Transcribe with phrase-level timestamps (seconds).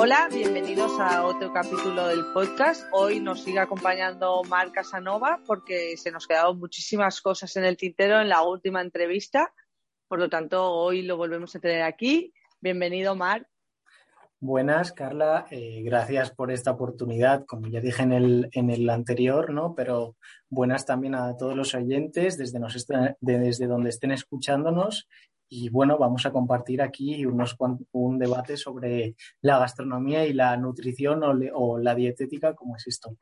[0.00, 2.86] Hola, bienvenidos a otro capítulo del podcast.
[2.92, 8.20] Hoy nos sigue acompañando Mar Casanova porque se nos quedaron muchísimas cosas en el tintero
[8.20, 9.52] en la última entrevista.
[10.06, 12.32] Por lo tanto, hoy lo volvemos a tener aquí.
[12.60, 13.48] Bienvenido, Mar.
[14.38, 15.48] Buenas, Carla.
[15.50, 19.74] Eh, gracias por esta oportunidad, como ya dije en el, en el anterior, ¿no?
[19.74, 20.14] Pero
[20.48, 22.86] buenas también a todos los oyentes desde, nos
[23.18, 25.08] desde donde estén escuchándonos
[25.48, 27.56] y bueno, vamos a compartir aquí unos,
[27.92, 33.16] un debate sobre la gastronomía y la nutrición o, o la dietética, ¿cómo es esto?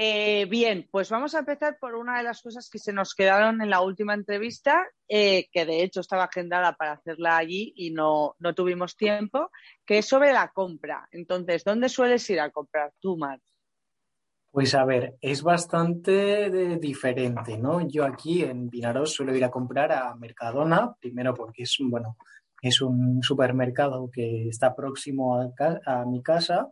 [0.00, 3.60] Eh, bien, pues vamos a empezar por una de las cosas que se nos quedaron
[3.60, 8.36] en la última entrevista, eh, que de hecho estaba agendada para hacerla allí y no,
[8.38, 9.50] no tuvimos tiempo,
[9.84, 11.08] que es sobre la compra.
[11.10, 13.40] Entonces, ¿dónde sueles ir a comprar tú, Mar?
[14.50, 17.86] Pues a ver, es bastante diferente, ¿no?
[17.86, 22.16] Yo aquí en Vinaros suelo ir a comprar a Mercadona, primero porque es, bueno,
[22.62, 26.68] es un supermercado que está próximo a, mi casa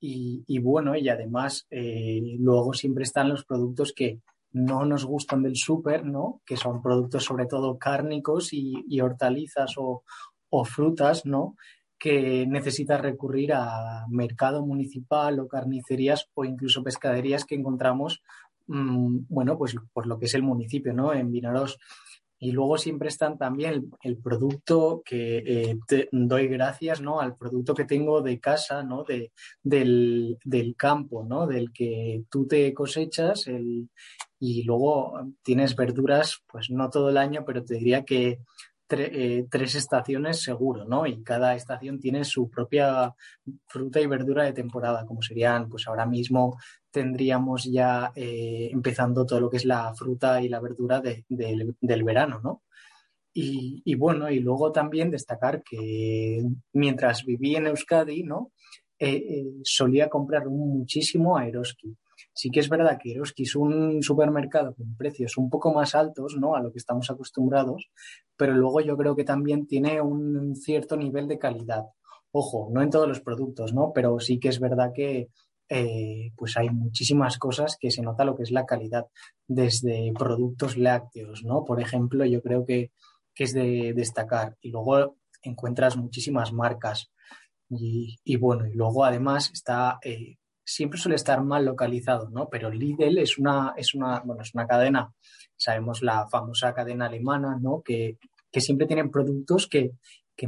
[0.00, 4.20] y, bueno, y además eh, luego siempre están los productos que
[4.52, 6.40] no nos gustan del súper, ¿no?
[6.46, 10.02] Que son productos sobre todo cárnicos y, hortalizas o,
[10.48, 11.56] o frutas, ¿no?
[11.98, 18.22] Que necesitas recurrir a mercado municipal o carnicerías o incluso pescaderías que encontramos,
[18.66, 21.12] mm, bueno, pues por lo que es el municipio, ¿no?
[21.12, 21.78] En Vinaros.
[22.40, 27.20] Y luego siempre están también el, producto que eh, te doy gracias, ¿no?
[27.20, 29.02] Al producto que tengo de casa, ¿no?
[29.02, 31.48] De, del, del campo, ¿no?
[31.48, 33.88] Del que tú te cosechas el,
[34.38, 38.38] y luego tienes verduras, pues no todo el año, pero te diría que
[38.90, 41.06] eh, tres estaciones seguro, ¿no?
[41.06, 43.14] Y cada estación tiene su propia
[43.66, 46.58] fruta y verdura de temporada, como serían, pues ahora mismo
[46.90, 52.40] tendríamos ya eh, empezando todo lo que es la fruta y la verdura del verano,
[52.42, 52.62] ¿no?
[53.40, 58.50] Y, bueno, y luego también destacar que mientras viví en Euskadi, ¿no?
[58.98, 61.96] Eh, solía comprar muchísimo a Eroski
[62.32, 66.36] Sí que es verdad que Eroski es un supermercado con precios un poco más altos,
[66.38, 66.56] ¿no?
[66.56, 67.90] A lo que estamos acostumbrados,
[68.36, 71.84] pero luego yo creo que también tiene un cierto nivel de calidad.
[72.30, 73.92] Ojo, no en todos los productos, ¿no?
[73.94, 75.28] Pero sí que es verdad que
[75.70, 79.06] eh, pues hay muchísimas cosas que se nota lo que es la calidad,
[79.46, 81.64] desde productos lácteos, ¿no?
[81.64, 82.92] Por ejemplo, yo creo que,
[83.36, 84.56] es de destacar.
[84.60, 87.12] Y luego encuentras muchísimas marcas.
[87.70, 90.37] Y, bueno, y luego además está eh,
[90.68, 92.48] siempre suele estar mal localizado, ¿no?
[92.50, 95.14] Pero Lidl es una, es una, bueno, es una cadena,
[95.56, 97.82] sabemos la famosa cadena alemana, ¿no?
[97.82, 98.18] Que,
[98.52, 99.92] siempre tienen productos que,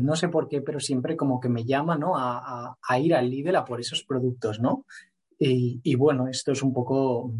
[0.00, 2.12] no sé por qué, pero siempre como que me llama, ¿no?
[2.16, 4.84] A, ir al Lidl a por esos productos, ¿no?
[5.38, 7.32] Y, bueno, esto es un poco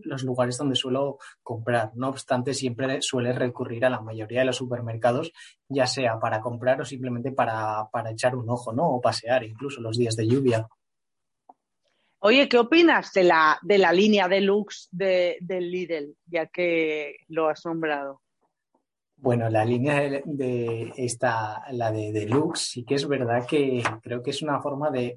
[0.00, 1.92] los lugares donde suelo comprar.
[1.94, 5.32] No obstante, siempre suele recurrir a la mayoría de los supermercados,
[5.68, 8.88] ya sea para comprar o simplemente para, para echar un ojo, ¿no?
[8.88, 10.68] O pasear, incluso los días de lluvia.
[12.26, 17.50] Oye, ¿qué opinas de la, de la línea deluxe de, del Lidl, ya que lo
[17.50, 18.22] has nombrado?
[19.18, 24.30] Bueno, la línea de, esta, la de deluxe, sí que es verdad que creo que
[24.30, 25.16] es una forma de,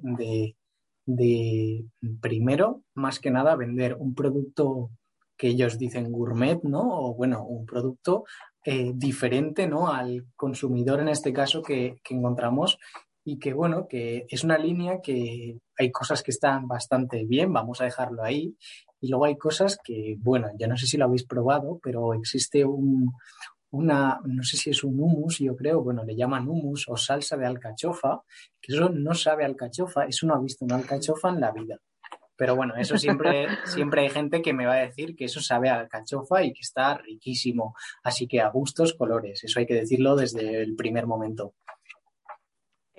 [1.06, 1.84] de,
[2.20, 4.90] primero, más que nada, vender un producto
[5.34, 6.82] que ellos dicen gourmet, ¿no?
[6.82, 8.24] O bueno, un producto
[8.62, 9.90] eh, diferente, ¿no?
[9.90, 12.78] Al consumidor en este caso que, que encontramos
[13.24, 17.80] y que bueno, que es una línea que hay cosas que están bastante bien, vamos
[17.80, 18.56] a dejarlo ahí,
[19.00, 22.64] y luego hay cosas que, bueno, ya no sé si lo habéis probado, pero existe
[22.64, 23.12] un,
[23.70, 27.36] una, no sé si es un humus, yo creo, bueno, le llaman humus o salsa
[27.36, 28.22] de alcachofa,
[28.60, 31.78] que eso no sabe alcachofa, eso no ha visto una alcachofa en la vida.
[32.36, 35.68] Pero bueno, eso siempre, siempre hay gente que me va a decir que eso sabe
[35.68, 37.74] a alcachofa y que está riquísimo.
[38.04, 39.42] Así que a gustos, colores.
[39.42, 41.54] Eso hay que decirlo desde el primer momento.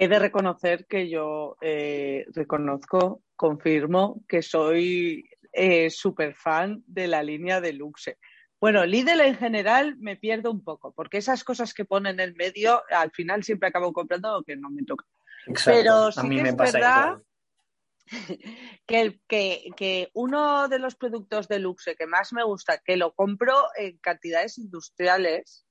[0.01, 7.21] He de reconocer que yo eh, reconozco, confirmo que soy eh, súper fan de la
[7.21, 8.17] línea de Luxe.
[8.61, 12.35] Bueno, Lidl en general me pierdo un poco, porque esas cosas que ponen en el
[12.35, 15.05] medio, al final siempre acabo comprando lo que no me toca.
[15.65, 17.17] Pero sí que es verdad
[18.87, 23.13] que, que, que, uno de los productos de luxe que más me gusta, que lo
[23.13, 25.65] compro en cantidades industriales,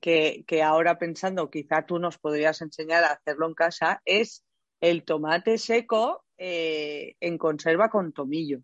[0.00, 4.44] que, que, ahora pensando quizá tú nos podrías enseñar a hacerlo en casa, es
[4.80, 8.60] el tomate seco eh, en conserva con tomillo.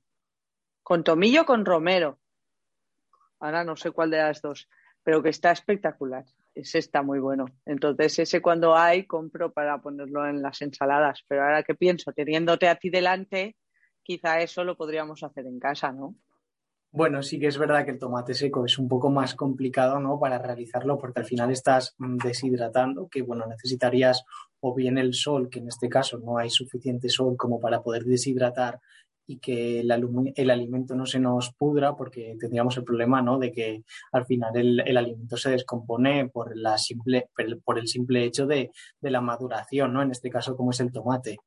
[0.82, 2.19] Con tomillo con romero.
[3.38, 4.69] Ahora no sé cuál de las dos,
[5.03, 6.25] pero que está espectacular.
[6.55, 7.44] Ese está muy bueno.
[7.67, 11.23] Entonces, ese cuando hay, compro para ponerlo en las ensaladas.
[11.29, 13.56] Pero ahora que pienso, teniéndote a ti delante,
[14.02, 16.14] quizá eso lo podríamos hacer en casa, ¿no?
[16.93, 20.19] Bueno, sí que es verdad que el tomate seco es un poco más complicado, ¿no?
[20.19, 24.25] Para realizarlo, porque al final estás mm, deshidratando, que bueno, necesitarías
[24.61, 28.05] o bien el sol, que en este caso no hay suficiente sol como para poder
[28.05, 28.81] deshidratar
[29.27, 29.93] y que el,
[30.35, 33.38] el alimento no se nos pudra, porque tendríamos el problema, ¿no?
[33.38, 37.29] De que al final el, el alimento se descompone por, la simple,
[37.65, 40.03] por el simple hecho de, de, la maduración, ¿no?
[40.03, 41.38] En este caso, como es el tomate.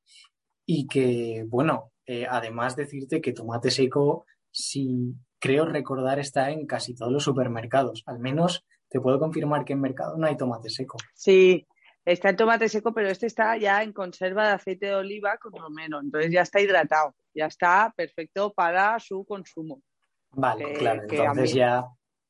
[0.66, 6.94] Y que, bueno, eh, además decirte que tomate seco, si creo recordar está en casi
[6.94, 8.04] todos los supermercados.
[8.06, 10.98] Al menos te puedo confirmar que en mercado no hay tomate seco.
[11.14, 11.68] Sí,
[12.06, 15.54] está el tomate seco, pero este está ya en conserva de aceite de oliva con
[15.54, 16.00] romero.
[16.02, 19.82] Entonces ya está hidratado, ya está perfecto para su consumo.
[20.32, 21.04] Vale, claro.
[21.10, 21.86] Entonces ya,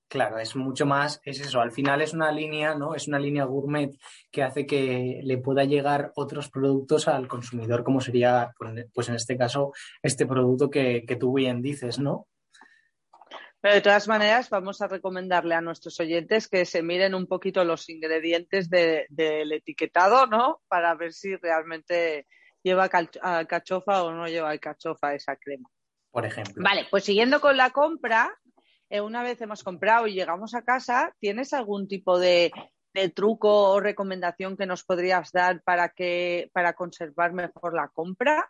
[0.08, 1.62] claro, es mucho más, es eso.
[1.62, 2.96] Al final es una línea, ¿no?
[2.96, 3.98] Es una línea gourmet
[4.32, 8.54] que hace que le pueda llegar otros productos al consumidor, como sería,
[8.94, 9.72] pues en este caso,
[10.02, 12.28] este producto que, que tú bien dices, ¿no?
[13.62, 17.64] Pero de todas maneras, vamos a recomendarle a nuestros oyentes que se miren un poquito
[17.66, 20.62] los ingredientes del etiquetado, ¿no?
[20.70, 22.26] Para ver si realmente
[22.64, 25.70] lleva cachofa o no lleva cachofa esa crema.
[26.12, 26.64] Por ejemplo.
[26.64, 28.34] Vale, pues siguiendo con la compra,
[28.90, 32.52] eh, una vez hemos comprado y llegamos a casa, ¿tienes algún tipo de,
[32.94, 38.50] de truco o recomendación que nos podrías dar para que para conservar mejor la compra?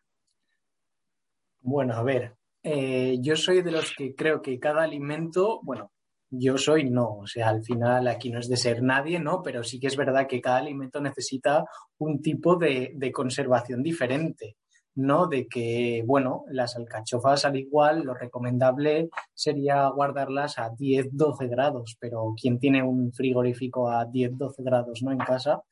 [1.62, 5.92] Bueno, a ver, eh, yo soy de los que creo que cada alimento, bueno,
[6.32, 9.42] yo soy no, o sea, al final aquí no es de ser nadie, ¿no?
[9.42, 11.66] Pero sí que es verdad que cada alimento necesita
[11.98, 14.58] un tipo de, de conservación diferente,
[14.96, 15.28] ¿no?
[15.28, 21.98] De que, bueno, las alcachofas al igual, lo recomendable sería guardarlas a 10, 12 grados,
[22.00, 25.12] pero ¿quién tiene un frigorífico a 10, 12 grados, ¿no?
[25.12, 25.64] En casa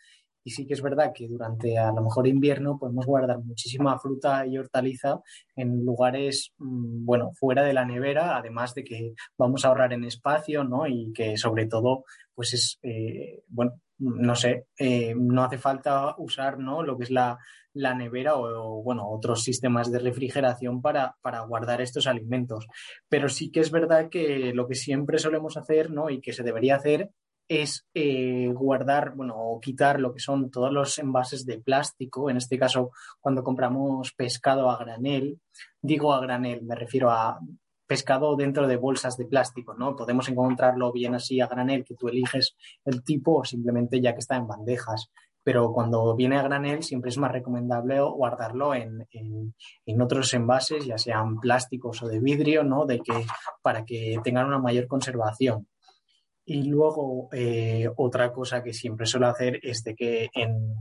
[0.48, 4.48] y sí que es verdad que durante a lo mejor invierno podemos guardar muchísima fruta
[4.48, 5.20] y hortaliza
[5.58, 10.06] en lugares, mm, bueno, fuera de la nevera, además de que vamos a ahorrar en
[10.06, 10.88] espacio, ¿no?
[10.88, 16.60] Y que sobre todo, pues es, eh, bueno, no sé, eh, no hace falta usar,
[16.60, 16.82] ¿no?
[16.82, 17.38] Lo que es la,
[17.74, 22.68] la nevera o, bueno, otros sistemas de refrigeración para, para, guardar estos alimentos.
[23.10, 26.10] Pero sí que es verdad que lo que siempre solemos hacer, ¿no?
[26.10, 27.12] Y que se debería hacer
[27.48, 32.30] es eh, guardar, bueno, o quitar lo que son todos los envases de plástico.
[32.30, 35.40] En este caso, cuando compramos pescado a granel,
[35.82, 37.40] digo a granel, me refiero a
[37.86, 39.96] pescado dentro de bolsas de plástico, ¿no?
[39.96, 44.20] Podemos encontrarlo bien así a granel, que tú eliges el tipo o simplemente ya que
[44.20, 45.10] está en bandejas.
[45.42, 49.56] Pero cuando viene a granel siempre es más recomendable guardarlo en, en,
[49.86, 52.86] en otros envases, ya sean plásticos o de vidrio, ¿no?
[52.86, 53.14] De que,
[53.62, 55.66] para que tengan una mayor conservación.
[56.50, 60.74] Y luego, eh, otra cosa que siempre suelo hacer es de que en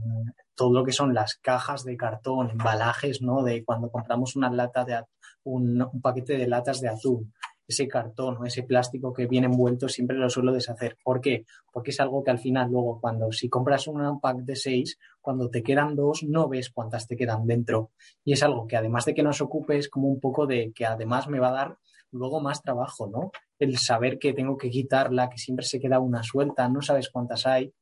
[0.55, 3.43] todo lo que son las cajas de cartón, embalajes, ¿no?
[3.43, 5.03] De cuando compramos una lata de
[5.43, 7.33] un, un paquete de latas de atún,
[7.67, 10.97] ese cartón o ese plástico que viene envuelto siempre lo suelo deshacer.
[11.03, 11.43] ¿Por qué?
[11.73, 15.49] Porque es algo que al final luego cuando si compras un pack de seis, cuando
[15.49, 17.91] te quedan dos no ves cuántas te quedan dentro.
[18.23, 20.85] Y es algo que además de que nos ocupe es como un poco de que
[20.85, 21.77] además me va a dar
[22.11, 23.31] luego más trabajo, ¿no?
[23.59, 27.45] El saber que tengo que quitarla, que siempre se queda una suelta, no sabes cuántas
[27.45, 27.73] hay.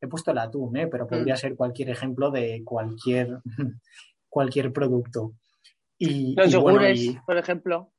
[0.00, 0.86] He puesto el atún, ¿eh?
[0.86, 1.38] pero podría mm.
[1.38, 3.40] ser cualquier ejemplo de cualquier,
[4.28, 5.34] cualquier producto.
[5.98, 7.90] Y, Los yogures, por ejemplo.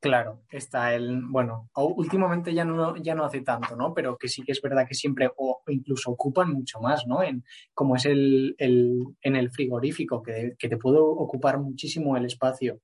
[0.00, 3.94] Claro, está el, bueno, últimamente ya no, ya no hace tanto, ¿no?
[3.94, 7.20] Pero que sí que es verdad que siempre, o incluso ocupan mucho más, ¿no?
[7.20, 7.42] En,
[7.74, 12.80] como es el, el en el frigorífico, que, que, te puede ocupar muchísimo el espacio.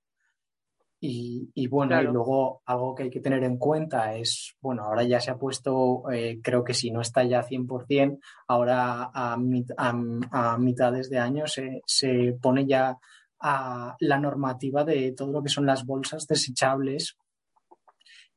[1.07, 5.21] Y, bueno, y luego algo que hay que tener en cuenta es, bueno, ahora ya
[5.21, 11.11] se ha puesto, eh, creo que si no está ya 100%, ahora a, a, mitades
[11.11, 12.97] de año se, se pone ya
[13.39, 17.19] a la normativa de todo lo que son las bolsas desechables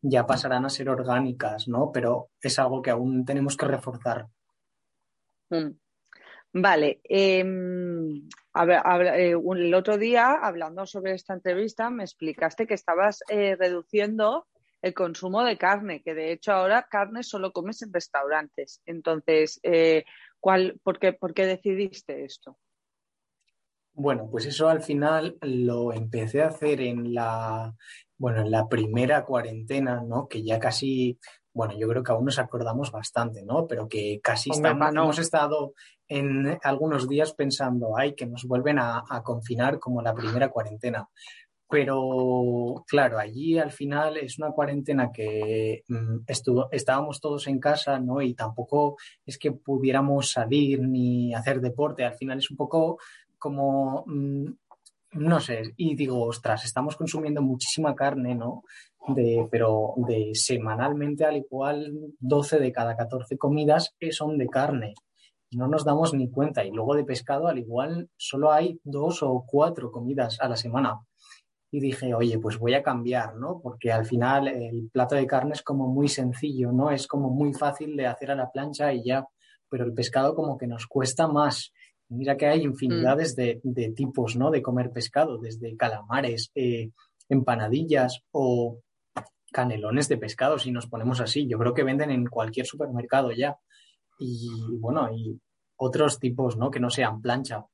[0.01, 1.91] ya pasarán a ser orgánicas, ¿no?
[1.93, 4.27] Pero es algo que aún tenemos que reforzar.
[5.49, 5.71] Mm.
[8.63, 14.47] Eh, el otro día, hablando sobre esta entrevista, me explicaste que estabas eh, reduciendo
[14.81, 18.81] el consumo de carne, que de hecho ahora carne solo comes en restaurantes.
[18.85, 20.05] Entonces, eh,
[20.39, 22.57] ¿cuál, por, qué, ¿por qué decidiste esto?
[23.93, 27.73] Bueno, pues eso al final lo empecé a hacer en la,
[28.17, 30.27] bueno, en la primera cuarentena, ¿no?
[30.27, 31.19] Que ya casi,
[31.51, 33.65] bueno, yo creo que aún nos acordamos bastante, ¿no?
[33.65, 35.73] Pero que casi estamos, hemos estado
[36.07, 41.07] en algunos días pensando, ay, que nos vuelven a, confinar como la primera cuarentena.
[41.69, 47.99] Pero claro, allí al final es una cuarentena que mm, estuvo, estábamos todos en casa,
[47.99, 48.21] ¿no?
[48.21, 48.95] Y tampoco
[49.25, 52.05] es que pudiéramos salir ni hacer deporte.
[52.05, 52.99] Al final es un poco
[53.37, 54.45] como, mm,
[55.13, 58.63] no sé, y digo, ostras, estamos consumiendo muchísima carne, ¿no?
[59.09, 64.93] De, pero de semanalmente al igual 12 de cada 14 comidas son de carne.
[65.49, 66.63] Y no nos damos ni cuenta.
[66.63, 70.99] Y luego de pescado al igual solo hay dos o cuatro comidas a la semana.
[71.71, 73.59] Y dije, oye, pues voy a cambiar, ¿no?
[73.61, 76.91] Porque al final el plato de carne es como muy sencillo, ¿no?
[76.91, 79.25] Es como muy fácil de hacer a la plancha y ya.
[79.69, 81.73] Pero el pescado como que nos cuesta más.
[82.09, 83.71] Mira que hay infinidades mm.
[83.73, 84.49] de, tipos, ¿no?
[84.49, 86.91] De comer pescado, desde calamares, eh,
[87.27, 88.79] empanadillas o
[89.51, 91.47] canelones de pescado, si nos ponemos así.
[91.47, 93.57] Yo creo que venden en cualquier supermercado ya.
[94.19, 95.39] Y bueno, y
[95.77, 96.71] otros tipos, ¿no?
[96.71, 97.65] Que no sean plancha.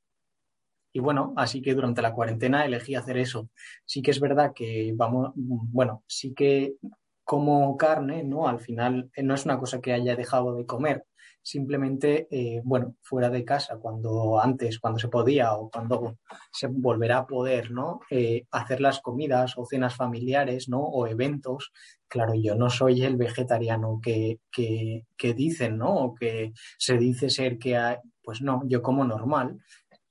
[0.96, 3.50] Y bueno, así que durante la cuarentena elegí hacer eso.
[3.86, 6.76] Sí que es verdad que vamos, bueno, sí que
[7.24, 8.48] como carne, ¿no?
[8.48, 11.06] Al final eh, no es una cosa que haya dejado de comer,
[11.42, 16.18] simplemente, eh, bueno, fuera de casa, cuando antes, cuando se podía o cuando
[16.52, 18.02] se volverá a poder, ¿no?
[18.10, 20.82] Eh, hacer las comidas o cenas familiares, ¿no?
[20.82, 21.72] O eventos.
[22.14, 25.96] Claro, yo no soy el vegetariano que, que, que dicen, ¿no?
[25.96, 29.58] O que se dice ser que hay, pues no, yo como normal.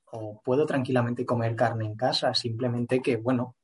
[0.06, 3.54] O puedo tranquilamente comer carne en casa, simplemente que, bueno,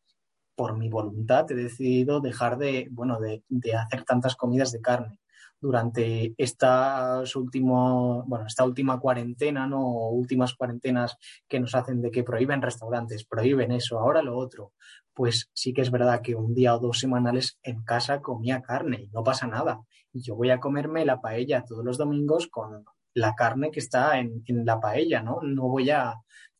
[0.54, 5.18] por mi voluntad he decidido dejar de, bueno, de, de hacer tantas comidas de carne
[5.60, 9.80] durante estas último, bueno, esta última cuarentena, ¿no?
[9.80, 11.16] O últimas cuarentenas
[11.48, 14.72] que nos hacen de que prohíben restaurantes, prohíben eso, ahora lo otro.
[15.18, 19.00] Pues sí que es verdad que un día o dos semanales en casa comía carne
[19.02, 19.80] y no pasa nada.
[20.12, 22.84] Yo voy a comerme la paella todos los domingos con
[23.14, 25.40] la carne que está en, en la paella, ¿no?
[25.42, 26.14] No voy a,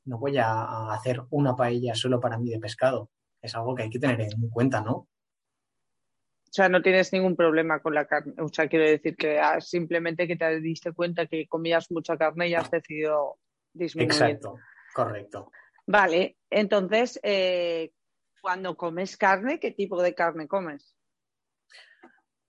[0.07, 3.11] no voy a hacer una paella solo para mí de pescado.
[3.41, 4.93] Es algo que hay que tener en cuenta, ¿no?
[4.93, 8.35] O sea, no tienes ningún problema con la carne.
[8.43, 12.55] O sea, quiero decir que simplemente que te diste cuenta que comías mucha carne y
[12.57, 13.39] has decidido
[13.73, 14.11] disminuir.
[14.11, 14.57] Exacto,
[14.93, 15.53] correcto.
[15.87, 17.93] Vale, entonces, eh,
[18.41, 20.97] cuando comes carne, ¿qué tipo de carne comes?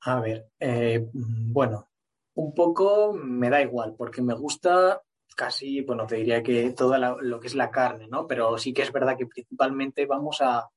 [0.02, 1.90] A ver, eh, bueno,
[2.36, 5.02] un poco me da igual, porque me gusta
[5.36, 8.28] casi, bueno, te diría que todo lo que es la carne, ¿no?
[8.28, 10.70] Pero sí que es verdad que principalmente vamos a,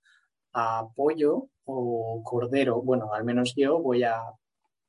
[0.52, 2.80] a pollo o cordero.
[2.82, 4.20] Bueno, al menos yo voy a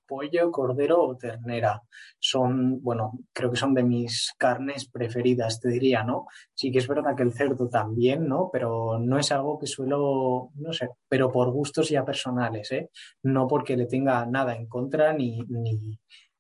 [0.08, 1.82] pollo, cordero o ternera.
[2.20, 6.28] Son, bueno, creo que son de mis carnes preferidas, te diría, ¿no?
[6.54, 8.50] Sí que es verdad que el cerdo también, ¿no?
[8.52, 12.90] Pero no es algo que suelo, no sé, pero por gustos ya personales, ¿eh?
[13.24, 15.40] No porque le tenga nada en contra ni,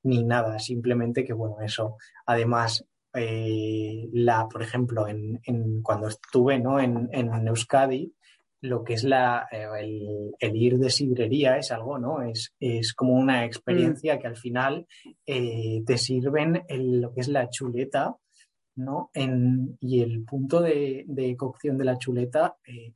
[0.03, 1.97] ni, nada, simplemente que, bueno, eso.
[2.25, 6.79] Además, eh, la, por ejemplo, en, en, cuando estuve ¿no?
[6.79, 8.13] en, en Euskadi,
[8.63, 12.21] lo que es la, eh, el, ir de sidrería es algo, ¿no?
[12.21, 14.19] Es, es como una experiencia mm.
[14.19, 14.87] que al final
[15.25, 18.15] eh, te sirven lo que es la chuleta,
[18.75, 19.11] ¿no?
[19.13, 22.93] En, y el punto de, cocción de la chuleta, eh,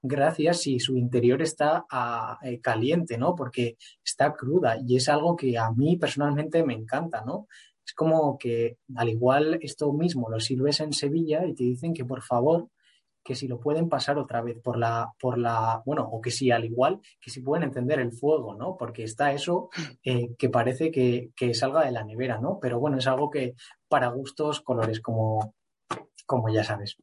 [0.00, 3.34] gracias si su interior está ah, caliente, ¿no?
[3.34, 7.46] Porque está cruda y es algo que a mí personalmente me encanta, ¿no?
[7.84, 12.06] Es como que al igual esto mismo lo sirves en Sevilla y te dicen que
[12.06, 12.70] por favor
[13.22, 16.50] que si lo pueden pasar otra vez por la, por la, bueno, o que si
[16.50, 18.76] al igual, que si pueden encender el fuego, ¿no?
[18.76, 19.68] Porque está eso
[20.04, 22.58] eh, que parece que, salga de la nevera, ¿no?
[22.60, 23.54] Pero bueno, es algo que
[23.88, 25.54] para gustos, colores, como,
[26.26, 26.96] como ya sabes.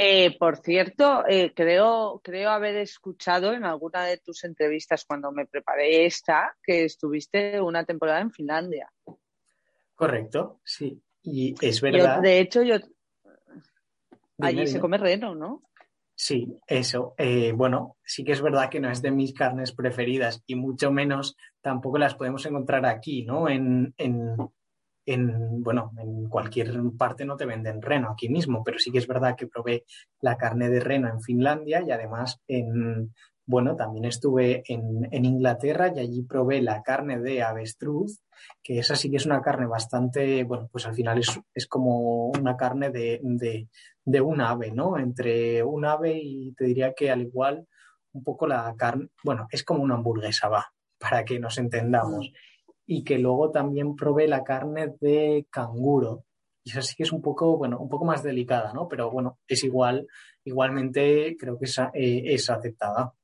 [0.00, 5.46] Eh, por cierto, eh, creo, creo haber escuchado en alguna de tus entrevistas cuando me
[5.46, 8.88] preparé esta que estuviste una temporada en Finlandia.
[9.96, 11.02] Correcto, sí.
[11.22, 12.22] Y es verdad.
[12.22, 12.76] de hecho, yo,
[14.38, 15.62] Allí se come reno, ¿no?
[16.14, 17.14] Sí, eso.
[17.16, 20.90] Eh, bueno, sí que es verdad que no es de mis carnes preferidas y mucho
[20.90, 23.48] menos tampoco las podemos encontrar aquí, ¿no?
[23.48, 24.36] En, en,
[25.06, 29.06] en, bueno, en cualquier parte no te venden reno aquí mismo, pero sí que es
[29.06, 29.84] verdad que probé
[30.20, 33.12] la carne de reno en Finlandia y además en,
[33.48, 38.20] bueno, también estuve en, Inglaterra y allí probé la carne de avestruz,
[38.62, 42.58] que esa sí que es una carne bastante, bueno, pues al final es, como una
[42.58, 43.68] carne de, de,
[44.20, 44.98] un ave, ¿no?
[44.98, 47.66] Entre un ave y te diría que al igual
[48.12, 50.66] un poco la carne, bueno, es como una hamburguesa, va,
[50.98, 52.32] para que nos entendamos.
[52.86, 56.24] Y que luego también probé la carne de canguro.
[56.64, 58.88] y esa sí que es un poco, bueno, un poco más delicada, ¿no?
[58.88, 60.06] Pero bueno, es igual,
[60.44, 63.14] igualmente creo que es, eh, es aceptada.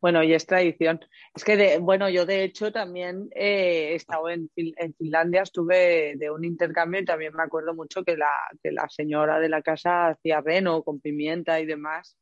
[0.00, 1.00] Bueno, y es tradición.
[1.34, 6.30] Es que, de, bueno, yo de hecho también he estado en, en, Finlandia, estuve de
[6.30, 8.30] un intercambio y también me acuerdo mucho que la,
[8.62, 12.16] que la señora de la casa hacía reno con pimienta y demás.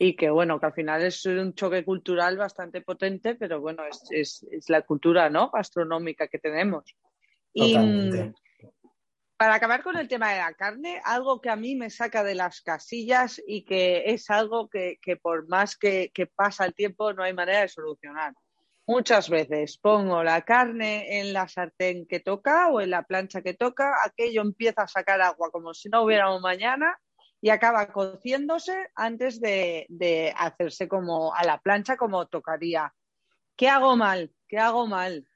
[0.00, 4.02] Y que, bueno, que al final es un choque cultural bastante potente, pero bueno, es,
[4.10, 5.50] es, es la cultura, ¿no?
[5.52, 6.96] Gastronómica que tenemos.
[7.54, 8.34] Totalmente.
[9.36, 12.36] Para acabar con el tema de la carne, algo que a mí me saca de
[12.36, 17.34] las casillas y que es algo que, por más que, pasa el tiempo no hay
[17.34, 18.32] manera de solucionar.
[18.86, 23.54] Muchas veces pongo la carne en la sartén que toca o en la plancha que
[23.54, 26.96] toca, aquello empieza a sacar agua como si no hubiera un mañana
[27.40, 32.94] y acaba cociéndose antes de, de hacerse como a la plancha como tocaría.
[33.56, 34.32] ¿Qué hago mal?
[34.46, 35.26] ¿Qué hago mal?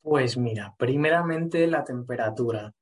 [0.00, 2.72] Pues mira, primeramente la temperatura.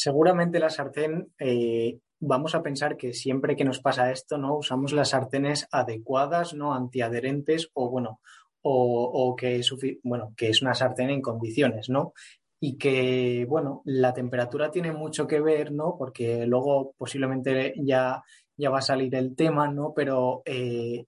[0.00, 4.56] Seguramente la sartén, eh, vamos a pensar que siempre que nos pasa esto, ¿no?
[4.56, 6.72] Usamos las sartenes adecuadas, ¿no?
[6.72, 8.20] Antiadherentes o, bueno,
[8.62, 9.74] o, que, es,
[10.04, 12.12] bueno, que es una sartén en condiciones, ¿no?
[12.60, 15.96] Y que, bueno, la temperatura tiene mucho que ver, ¿no?
[15.98, 18.22] Porque luego posiblemente ya,
[18.56, 19.94] ya va a salir el tema, ¿no?
[19.96, 21.06] Pero eh,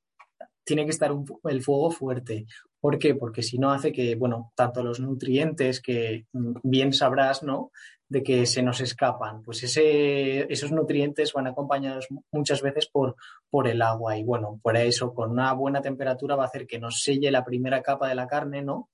[0.70, 1.10] tiene que estar
[1.44, 2.46] el fuego fuerte.
[2.78, 3.16] ¿Por qué?
[3.16, 7.72] Porque si no hace que, bueno, tanto los nutrientes que mm, bien sabrás, ¿no?
[8.10, 9.42] de que se nos escapan.
[9.42, 13.14] Pues ese, esos nutrientes van acompañados muchas veces por,
[13.48, 16.80] por el agua y bueno, por eso con una buena temperatura va a hacer que
[16.80, 18.90] nos selle la primera capa de la carne, ¿no?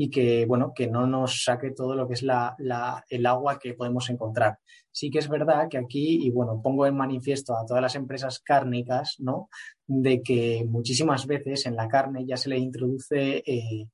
[0.00, 2.56] Y que, bueno, que no nos saque todo lo que es la,
[3.08, 4.58] el agua que podemos encontrar.
[4.92, 8.38] Sí que es verdad que aquí, y bueno, pongo en manifiesto a todas las empresas
[8.38, 9.48] cárnicas, ¿no?
[9.86, 13.88] De que muchísimas veces en la carne ya se le introduce eh,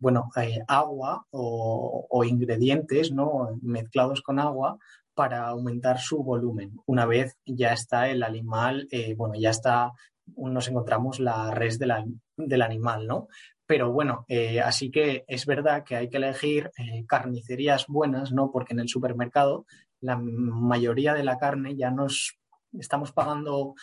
[0.00, 3.58] bueno, eh, agua o, ingredientes ¿no?
[3.62, 4.78] mezclados con agua
[5.14, 6.72] para aumentar su volumen.
[6.86, 9.92] Una vez ya está el animal, eh, bueno, ya está,
[10.36, 13.28] nos encontramos la res del animal, ¿no?
[13.70, 16.72] Pero bueno, eh, así que es verdad que hay que elegir
[17.06, 18.50] carnicerías buenas, ¿no?
[18.50, 19.64] Porque en el supermercado
[20.00, 22.36] la mayoría de la carne ya nos
[22.72, 23.74] estamos pagando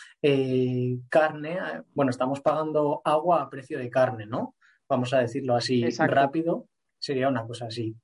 [1.08, 1.58] carne,
[1.94, 4.56] bueno, estamos pagando agua a precio de carne, ¿no?
[4.88, 6.66] vamos a decirlo así rápido,
[6.98, 7.94] sería una cosa así.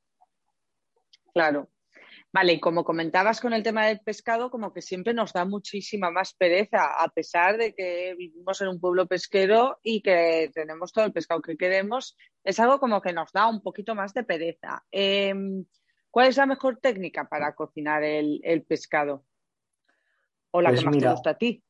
[1.33, 1.69] Claro.
[2.35, 6.11] Vale, y como comentabas con el tema del pescado, como que siempre nos da muchísima
[6.11, 11.05] más pereza, a pesar de que vivimos en un pueblo pesquero y que tenemos todo
[11.05, 14.85] el pescado que queremos, es algo como que nos da un poquito más de pereza.
[14.91, 15.65] Em,
[16.11, 19.25] ¿Cuál es la mejor técnica para cocinar el, pescado?
[20.51, 21.63] ¿O la que pues más te gusta a ti?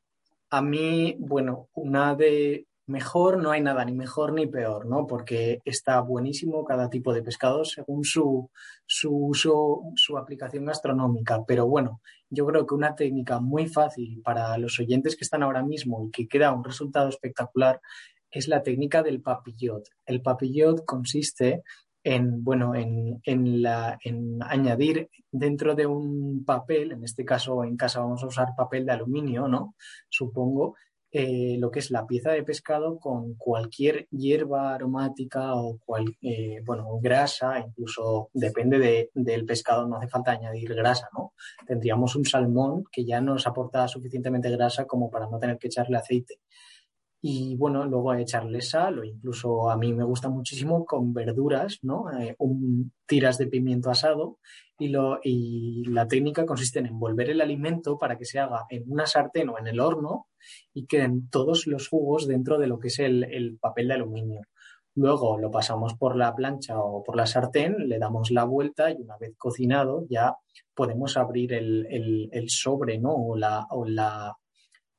[0.49, 5.07] A mí, bueno, una de, mejor no hay nada, ni mejor ni peor, ¿no?
[5.07, 8.51] Porque está buenísimo cada tipo de pescado según su,
[8.87, 11.45] su uso, su aplicación gastronómica.
[11.47, 15.63] Pero bueno, yo creo que una técnica muy fácil para los oyentes que están ahora
[15.63, 17.81] mismo y que queda un resultado espectacular
[18.31, 19.89] es la técnica del papillot.
[20.05, 21.63] El papillot consiste
[22.03, 27.77] en, bueno, en, en, la, en añadir dentro de un papel, en este caso en
[27.77, 29.75] casa vamos a usar papel de aluminio, ¿no?
[30.11, 30.77] Supongo,
[31.17, 36.61] eh, lo que es la pieza de pescado con cualquier hierba aromática o cual, eh,
[36.65, 41.35] bueno, grasa, incluso depende del pescado, no hace falta añadir grasa, ¿no?
[41.65, 45.99] Tendríamos un salmón que ya nos aporta suficientemente grasa como para no tener que echarle
[45.99, 46.41] aceite.
[47.27, 52.13] Y bueno, luego echarle sal o incluso a mí me gusta muchísimo con verduras, ¿no?
[52.13, 52.37] Eh,
[53.07, 54.41] tiras de pimiento asado
[54.79, 58.85] y, lo, y la técnica consiste en envolver el alimento para que se haga en
[58.89, 60.27] una sartén o en el horno
[60.75, 64.43] y queden todos los jugos dentro de lo que es el, papel de aluminio.
[64.95, 68.97] Luego lo pasamos por la plancha o por la sartén, le damos la vuelta y
[68.97, 70.37] una vez cocinado ya
[70.75, 73.15] podemos abrir el, sobre, ¿no?
[73.15, 74.37] O la, o la,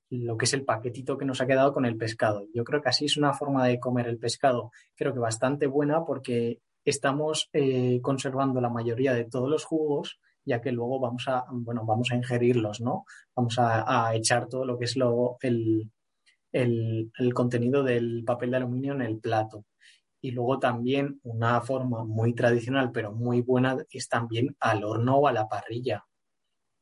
[0.10, 2.48] lo que es el paquetito que nos ha quedado con el pescado.
[2.54, 6.06] Yo creo que así es una forma de comer el pescado, creo que bastante buena
[6.06, 11.46] porque estamos eh, conservando la mayoría de todos los jugos, ya que luego vamos a,
[11.52, 13.06] bueno, vamos a ingerirlos, ¿no?
[13.36, 15.90] Vamos a, echar todo lo que es lo, el,
[16.52, 19.66] el, contenido del papel de aluminio en el plato.
[20.22, 25.28] Y luego también una forma muy tradicional, pero muy buena, es también al horno o
[25.28, 26.06] a la parrilla.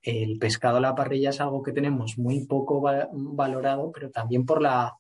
[0.04, 4.62] El pescado a la parrilla es algo que tenemos muy poco valorado, pero también por
[4.62, 4.94] la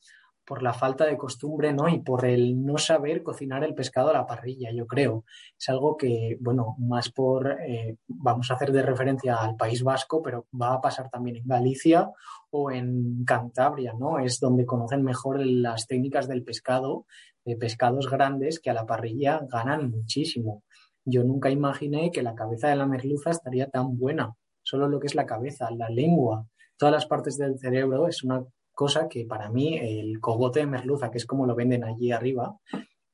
[0.45, 1.87] por la falta de costumbre, ¿no?
[1.87, 5.23] Y por el no saber cocinar el pescado a la parrilla, yo creo.
[5.57, 10.21] Es algo que, bueno, más por, eh, vamos a hacer de referencia al País Vasco,
[10.21, 12.11] pero va a pasar también en Galicia
[12.51, 14.19] o en Cantabria, ¿no?
[14.19, 17.05] Es donde conocen mejor las técnicas del pescado,
[17.45, 20.63] de pescados grandes que a la parrilla ganan muchísimo.
[21.05, 24.35] yo nunca imaginé que la cabeza de la merluza estaría tan buena.
[24.73, 28.43] Solo lo que es la cabeza, la lengua, todas las partes del cerebro es una
[28.71, 32.57] cosa que para mí el cogote de merluza, que es como lo venden allí arriba,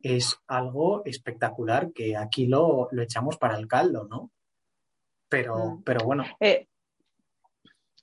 [0.02, 4.32] es algo espectacular que aquí lo, lo echamos para el caldo, ¿no?
[5.28, 5.84] Pero, mm.
[5.84, 6.24] pero bueno.
[6.40, 6.70] Eh,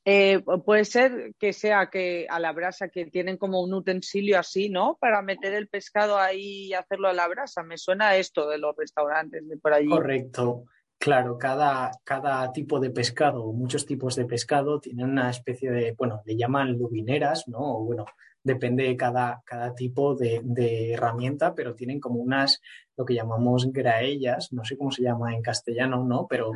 [0.04, 4.68] eh, puede ser que sea que a la brasa que tienen como un utensilio así,
[4.68, 4.98] ¿no?
[5.00, 7.62] Para meter el pescado ahí y hacerlo a la brasa.
[7.62, 9.88] Me suena esto de los restaurantes de por allí.
[9.88, 10.66] Correcto.
[11.06, 16.20] Claro, cada, cada tipo de pescado, muchos tipos de pescado tienen una especie de, bueno,
[16.26, 17.60] le llaman lubineras, ¿no?
[17.60, 18.06] O bueno,
[18.42, 22.60] depende de cada, cada tipo de, de, herramienta, pero tienen como unas,
[22.96, 26.26] lo que llamamos graellas, no sé cómo se llama en castellano, ¿no?
[26.28, 26.50] Pero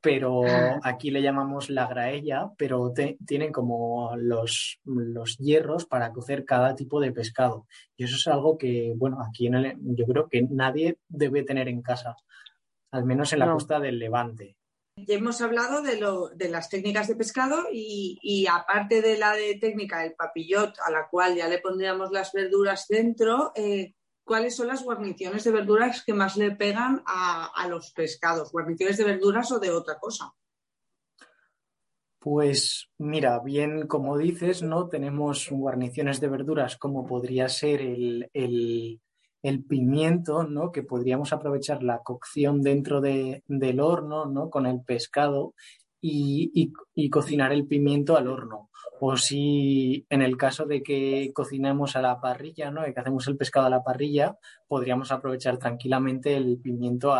[0.00, 0.42] pero
[0.84, 2.92] aquí le llamamos la graella, pero
[3.26, 7.66] tienen como los, los, hierros para cocer cada tipo de pescado.
[7.96, 11.66] Y eso es algo que, bueno, aquí en el, yo creo que nadie debe tener
[11.66, 12.14] en casa,
[12.92, 14.56] al menos en la costa del Levante.
[14.96, 19.32] Ya hemos hablado de, lo, de las técnicas de pescado y, y, aparte de la
[19.32, 23.94] de técnica del papillot, a la cual ya le pondríamos las verduras dentro, eh,
[24.30, 29.02] cuáles son las guarniciones de verduras que más le pegan a, los pescados, guarniciones de
[29.02, 30.32] verduras o de otra cosa.
[32.20, 34.88] Pues mira, bien como dices, ¿no?
[34.88, 39.00] Tenemos guarniciones de verduras como podría ser el,
[39.64, 40.72] pimiento, ¿no?
[40.72, 44.50] Que podríamos aprovechar la cocción dentro del horno, ¿no?
[44.50, 45.54] Con el pescado
[46.00, 46.72] y,
[47.10, 48.70] cocinar el pimiento al horno.
[49.00, 52.82] O si en el caso de que cocinemos a la parrilla, ¿no?
[52.82, 54.36] De que hacemos el pescado a la parrilla,
[54.68, 57.14] podríamos aprovechar tranquilamente el pimiento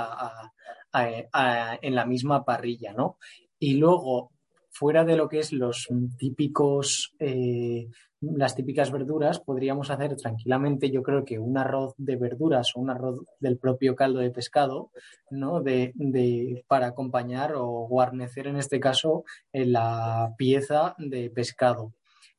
[0.93, 3.19] en la misma parrilla, ¿no?
[3.59, 4.33] Y luego,
[4.71, 7.89] fuera de lo que es los típicos eh,
[8.21, 12.91] las típicas verduras, podríamos hacer tranquilamente, yo creo que un arroz de verduras o un
[12.91, 14.91] arroz del propio caldo de pescado,
[15.31, 15.63] ¿no?
[15.63, 21.95] De, de para acompañar o guarnecer en este caso la pieza de pescado.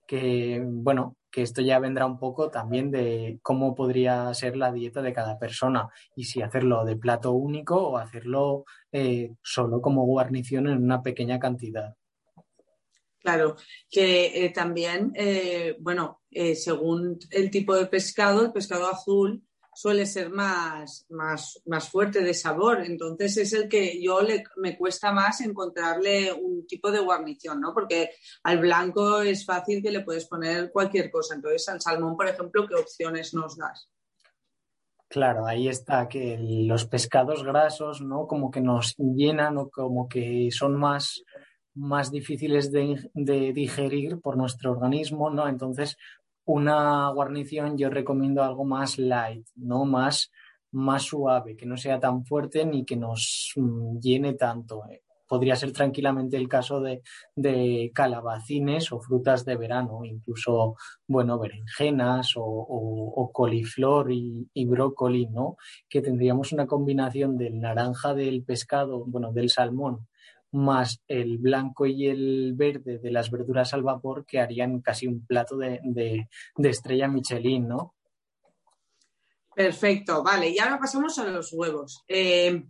[0.08, 5.02] Que, bueno, que esto ya vendrá un poco también de cómo podría ser la dieta
[5.02, 10.68] de cada persona y si hacerlo de plato único o hacerlo eh, solo como guarnición
[10.68, 11.96] en una pequeña cantidad.
[13.22, 13.56] Claro,
[13.90, 20.06] que eh, también, eh, bueno, eh, según el tipo de pescado, el pescado azul suele
[20.06, 22.82] ser más, más, más fuerte de sabor.
[22.84, 27.74] Entonces es el que yo le, me cuesta más encontrarle un tipo de guarnición, ¿no?
[27.74, 28.10] Porque
[28.44, 31.36] al blanco es fácil que le puedes poner cualquier cosa.
[31.36, 33.88] Entonces al salmón, por ejemplo, ¿qué opciones nos das?
[35.12, 38.28] Claro, ahí está que los pescados grasos, ¿no?
[38.28, 41.22] Como que nos llenan o como que son más
[41.74, 45.48] más difíciles de, digerir por nuestro organismo, ¿no?
[45.48, 45.98] Entonces,
[46.46, 49.86] una guarnición yo recomiendo algo más light, ¿no?
[49.86, 50.32] Más,
[50.72, 54.84] más suave, que no sea tan fuerte ni que nos mm, llene tanto.
[55.28, 57.02] Podría ser tranquilamente el caso de,
[57.94, 60.76] calabacines o frutas de verano, incluso,
[61.08, 65.56] bueno, berenjenas o, coliflor y, y, brócoli, ¿no?
[65.88, 70.10] Que tendríamos una combinación del naranja del pescado, bueno, del salmón
[70.52, 75.26] más el blanco y el verde de las verduras al vapor que harían casi un
[75.26, 77.96] plato de, estrella Michelin, ¿no?
[79.56, 80.50] Perfecto, vale.
[80.50, 82.04] Y ahora pasamos a los huevos.
[82.08, 82.64] Eh,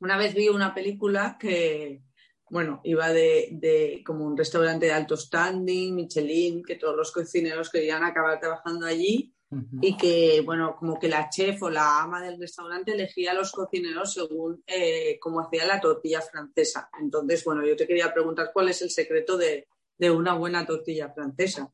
[0.00, 2.02] una vez vi una película que,
[2.50, 7.70] bueno, iba de, de, como un restaurante de alto standing, Michelin, que todos los cocineros
[7.70, 12.38] querían acabar trabajando allí y que, bueno, como que la chef o la ama del
[12.38, 16.90] restaurante elegía a los cocineros según eh, cómo hacía la tortilla francesa.
[17.00, 19.66] Entonces, bueno, yo te quería preguntar cuál es el secreto de,
[20.10, 21.72] una buena tortilla francesa.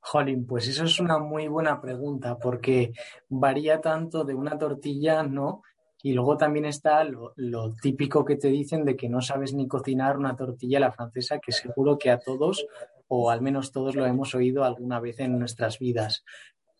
[0.00, 2.92] Jolín, pues eso es una muy buena pregunta porque
[3.28, 5.62] varía tanto de una tortilla, ¿no?
[6.02, 9.66] Y luego también está lo, lo, típico que te dicen de que no sabes ni
[9.66, 12.66] cocinar una tortilla a la francesa, que seguro que a todos,
[13.08, 16.24] o al menos todos lo hemos oído alguna vez en nuestras vidas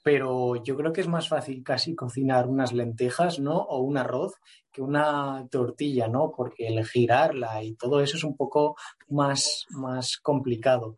[0.06, 3.56] pero yo creo que es más fácil casi cocinar unas lentejas, ¿no?
[3.56, 4.34] O un arroz
[4.70, 6.30] que una tortilla, ¿no?
[6.30, 8.76] Porque el girarla y todo eso es un poco
[9.08, 10.94] más, más complicado.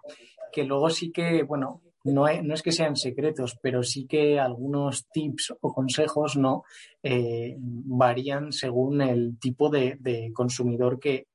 [0.53, 5.55] Que luego sí que, bueno, no, es que sean secretos, pero sí que algunos tips
[5.59, 6.65] o consejos, ¿no?
[7.03, 11.29] Eh, varían según el tipo de, consumidor que,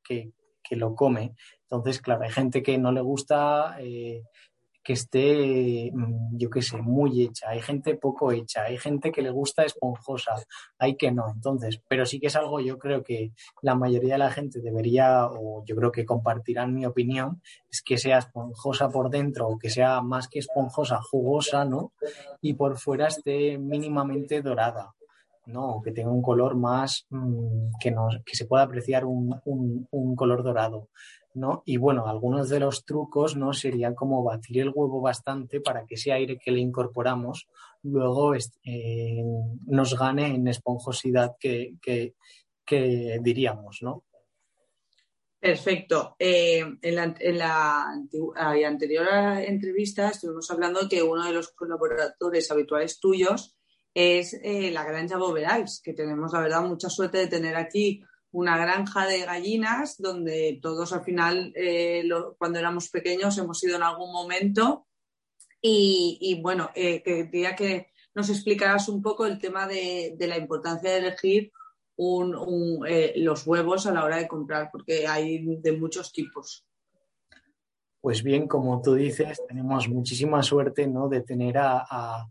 [0.70, 1.34] lo come.
[1.64, 4.22] Entonces, claro, hay gente que no le gusta eh,
[4.84, 9.22] que esté, mm, yo qué sé, muy hecha, hay gente poco hecha, hay gente que
[9.22, 10.34] le gusta esponjosa,
[10.78, 11.26] hay que no.
[11.34, 15.28] Entonces, pero sí que es algo, yo creo que la mayoría de la gente debería,
[15.28, 17.42] o yo creo que compartirán mi opinión,
[17.72, 21.94] es que sea esponjosa por dentro o que sea más que esponjosa, jugosa, ¿no?
[22.42, 24.94] Y por fuera esté mínimamente dorada
[25.46, 25.82] ¿no?
[25.84, 30.44] Que tenga un color más, mm, que, nos, que se pueda apreciar un, un, color
[30.44, 30.90] dorado,
[31.34, 31.64] ¿no?
[31.66, 33.54] Y bueno, algunos de los trucos, ¿no?
[33.54, 37.48] Serían como batir el huevo bastante para que ese aire que le incorporamos
[37.84, 39.24] luego eh,
[39.66, 42.14] nos gane en esponjosidad que, que,
[43.22, 44.04] diríamos, ¿no?
[45.40, 46.16] Perfecto.
[46.18, 47.92] Eh, en, la,
[48.66, 49.08] anterior
[49.46, 53.58] entrevista estuvimos hablando que uno de los colaboradores habituales tuyos
[53.94, 58.58] es eh, la granja Boverals, que tenemos la verdad mucha suerte de tener aquí una
[58.58, 64.12] granja de gallinas donde todos al final, eh, cuando éramos pequeños, hemos ido en algún
[64.12, 64.88] momento.
[65.66, 71.54] Y, bueno, quería que nos explicaras un poco el tema de la importancia de elegir
[72.88, 76.66] eh, los huevos a la hora de comprar, porque hay de muchos tipos.
[78.02, 81.08] Pues bien, como tú dices, tenemos muchísima suerte ¿no?
[81.08, 82.28] de tener a,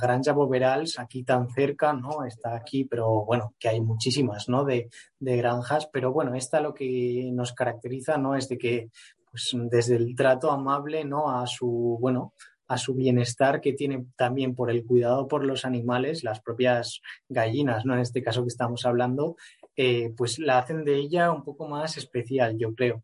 [0.00, 2.24] Granja Boverals aquí tan cerca, ¿no?
[2.24, 4.64] Está aquí, pero bueno, que hay muchísimas, ¿no?
[4.64, 8.34] De, de, granjas, pero bueno, esta lo que nos caracteriza, ¿no?
[8.34, 8.90] Es de que,
[9.30, 11.30] pues desde el trato amable, ¿no?
[11.30, 12.32] A su, bueno,
[12.68, 17.84] a su bienestar que tiene también por el cuidado por los animales, las propias gallinas,
[17.84, 17.94] ¿no?
[17.94, 19.36] En este caso que estamos hablando,
[19.74, 23.02] eh, pues la hacen de ella un poco más especial, yo creo.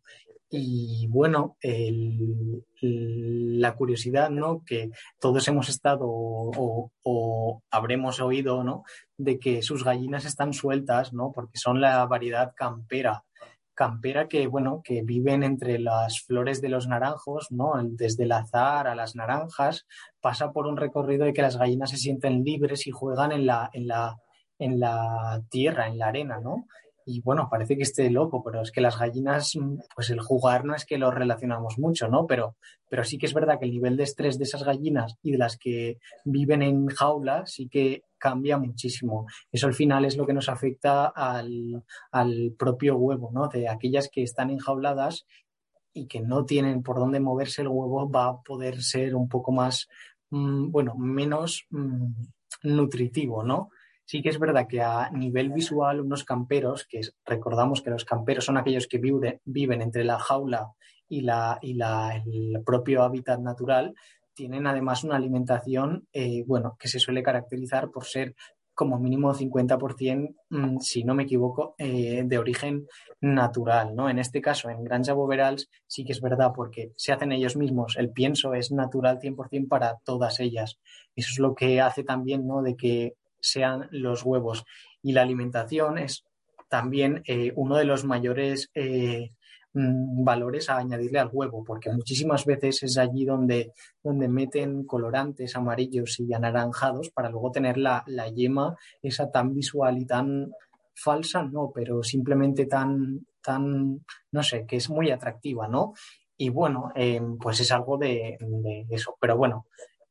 [0.50, 1.56] Y bueno,
[2.80, 4.62] la curiosidad, ¿no?
[4.64, 8.84] Que todos hemos estado o, o, habremos oído, ¿no?
[9.16, 11.32] De que sus gallinas están sueltas, ¿no?
[11.32, 13.24] Porque son la variedad campera
[13.74, 17.72] campera que, bueno, que viven entre las flores de los naranjos, ¿no?
[17.82, 19.86] Desde el azar a las naranjas,
[20.20, 23.70] pasa por un recorrido de que las gallinas se sienten libres y juegan en la,
[23.72, 24.16] en la,
[24.58, 26.66] en la tierra, en la arena, ¿no?
[27.06, 29.52] Y bueno, parece que esté loco, pero es que las gallinas,
[29.94, 32.26] pues el jugar no es que lo relacionamos mucho, ¿no?
[32.26, 32.56] Pero,
[32.88, 35.38] pero sí que es verdad que el nivel de estrés de esas gallinas y de
[35.38, 39.26] las que viven en jaula sí que cambia muchísimo.
[39.52, 41.84] Eso al final es lo que nos afecta al,
[42.58, 43.48] propio huevo, ¿no?
[43.48, 45.26] De aquellas que están enjauladas
[45.92, 49.52] y que no tienen por dónde moverse el huevo, va a poder ser un poco
[49.52, 49.88] más,
[50.30, 52.06] mm, bueno, menos mm,
[52.62, 53.68] nutritivo, ¿no?
[54.04, 58.44] Sí que es verdad que a nivel visual unos camperos, que recordamos que los camperos
[58.44, 60.72] son aquellos que viven entre la jaula
[61.08, 63.94] y, la, y la, el propio hábitat natural,
[64.34, 68.34] tienen además una alimentación, eh, bueno, que se suele caracterizar por ser
[68.74, 72.86] como mínimo 50%, mm, si no me equivoco, eh, de origen
[73.20, 74.10] natural, ¿no?
[74.10, 77.96] En este caso, en Granja Boverals sí que es verdad porque se hacen ellos mismos,
[77.96, 80.78] el pienso es natural 100% para todas ellas.
[81.14, 82.62] Eso es lo que hace también, ¿no?
[82.62, 83.14] De que
[83.44, 84.64] sean los huevos.
[85.02, 86.24] Y la alimentación es
[86.68, 88.70] también eh, uno de los mayores
[89.76, 93.72] Mm, valores a añadirle al huevo, porque muchísimas veces es allí donde,
[94.04, 100.06] donde meten colorantes amarillos y anaranjados para luego tener la, yema esa tan visual y
[100.06, 100.52] tan
[100.94, 105.94] falsa, no, pero simplemente tan, tan, no sé, que es muy atractiva, ¿no?
[106.36, 108.38] Y bueno, eh, pues es algo de,
[108.90, 109.16] eso.
[109.20, 109.66] Pero bueno,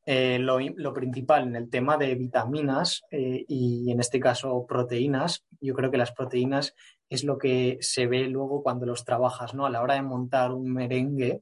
[0.06, 5.74] eh, lo, principal en el tema de vitaminas eh, y en este caso proteínas, yo
[5.74, 6.76] creo que las proteínas
[7.10, 9.66] es lo que se ve luego cuando los trabajas, ¿no?
[9.66, 11.42] A la hora de montar un merengue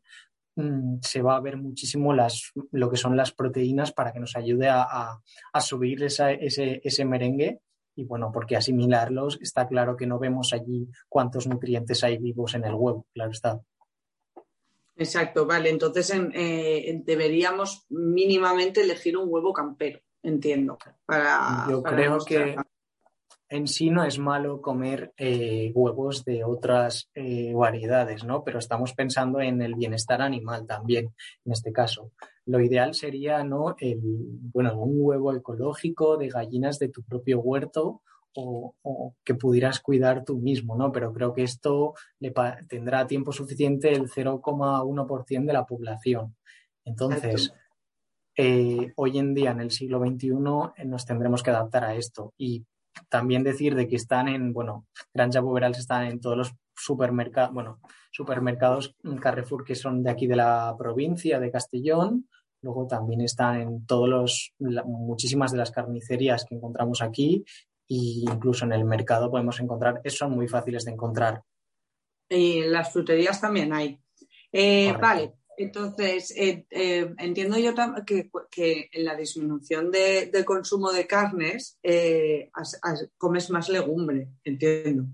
[0.56, 4.36] mm, se va a ver muchísimo las, lo que son las proteínas para que nos
[4.36, 5.20] ayude a,
[5.60, 7.62] subir ese, merengue
[7.96, 12.66] y bueno, porque asimilarlos está claro que no vemos allí cuántos nutrientes hay vivos en
[12.66, 13.60] el huevo, claro está.
[14.96, 15.70] Exacto, vale.
[15.70, 20.78] Entonces eh, deberíamos mínimamente elegir un huevo campero, entiendo.
[21.06, 22.56] Para, Yo creo que
[23.52, 28.46] en sí no es malo comer eh, huevos de otras eh, variedades, ¿no?
[28.46, 32.12] Pero estamos pensando en el bienestar animal también, en este caso.
[32.46, 33.76] Lo ideal sería, ¿no?
[33.78, 38.02] El, bueno, un huevo ecológico de gallinas de tu propio huerto
[38.36, 40.92] o, que pudieras cuidar tú mismo, ¿no?
[40.92, 42.34] Pero creo que esto le
[42.68, 46.36] tendrá tiempo suficiente el 0,1% de la población.
[46.86, 47.54] Entonces,
[48.38, 52.34] eh, hoy en día, en el siglo XXI, nos tendremos que adaptar a esto.
[52.38, 52.66] Y
[53.10, 57.80] también decir de que están en, bueno, Granja Boverals están en todos los supermercados, bueno,
[58.12, 62.28] supermercados Carrefour que son de aquí de la provincia de Castellón.
[62.62, 64.54] Luego también están en todos los,
[64.86, 67.44] muchísimas de las carnicerías que encontramos aquí
[67.92, 71.44] e incluso en el mercado podemos encontrar, son muy fáciles de encontrar.
[72.30, 74.00] Y en las fruterías también hay.
[74.50, 77.74] Eh, vale, entonces, eh, eh, entiendo yo
[78.06, 81.80] que, que, en la disminución de, consumo de carnes
[83.18, 85.08] comes más legumbre, entiendo.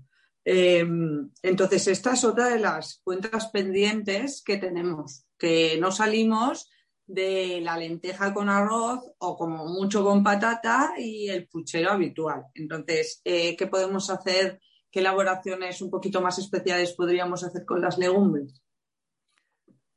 [0.44, 6.70] Em, entonces, esta es otra de las cuentas pendientes que tenemos, que no salimos
[7.08, 12.44] de la lenteja con arroz o como mucho con patata y el puchero habitual.
[12.54, 14.60] Entonces, eh, ¿qué podemos hacer?
[14.90, 18.62] ¿Qué elaboraciones un poquito más especiales podríamos hacer con las legumbres?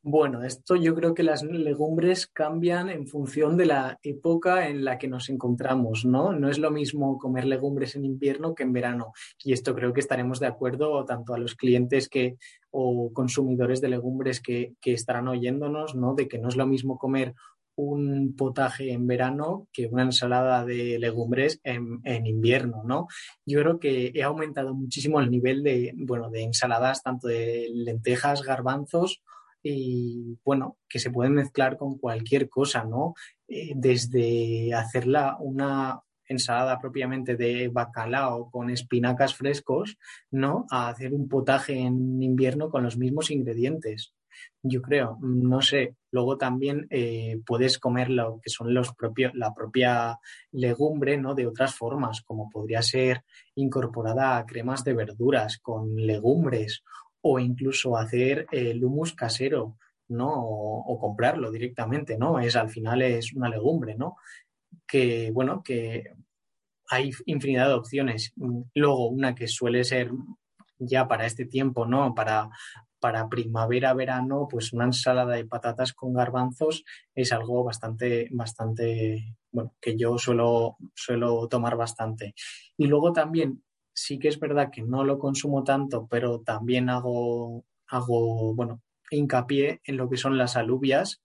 [0.03, 4.97] Bueno, esto yo creo que las legumbres cambian en función de la época en la
[4.97, 6.33] que nos encontramos, ¿no?
[6.33, 9.13] No es lo mismo comer legumbres en invierno que en verano.
[9.43, 12.37] Y esto creo que estaremos de acuerdo tanto a los clientes que
[12.71, 16.15] o consumidores de legumbres que, estarán oyéndonos, ¿no?
[16.15, 17.35] De que no es lo mismo comer
[17.75, 23.05] un potaje en verano que una ensalada de legumbres en, en, invierno, ¿no?
[23.45, 28.41] Yo creo que he aumentado muchísimo el nivel de, bueno, de ensaladas, tanto de lentejas,
[28.41, 29.21] garbanzos
[29.63, 33.13] y bueno, que se pueden mezclar con cualquier cosa, ¿no?
[33.47, 39.97] Eh, desde hacerla una ensalada propiamente de bacalao con espinacas frescos,
[40.31, 40.65] ¿no?
[40.71, 44.13] A hacer un potaje en invierno con los mismos ingredientes.
[44.63, 45.95] Yo creo, no sé.
[46.09, 50.19] Luego también eh, puedes comer lo que son los propios, la propia
[50.51, 51.35] legumbre, ¿no?
[51.35, 53.23] De otras formas, como podría ser
[53.55, 56.83] incorporada a cremas de verduras con legumbres
[57.21, 59.77] o incluso hacer el humus casero,
[60.09, 60.29] ¿no?
[60.33, 62.39] O, comprarlo directamente, ¿no?
[62.39, 64.17] Es al final es una legumbre, ¿no?
[64.87, 66.13] Que, bueno, que
[66.89, 68.33] hay infinidad de opciones.
[68.75, 70.11] Luego, una que suele ser
[70.79, 72.13] ya para este tiempo, ¿no?
[72.13, 72.49] Para,
[72.99, 76.83] para primavera, verano, pues una ensalada de patatas con garbanzos
[77.15, 82.33] es algo bastante, bastante, bueno, que yo suelo, suelo tomar bastante.
[82.77, 83.63] Y luego también
[84.01, 89.81] sí que es verdad que no lo consumo tanto, pero también hago, hago bueno, hincapié
[89.83, 91.21] en lo que son las alubias,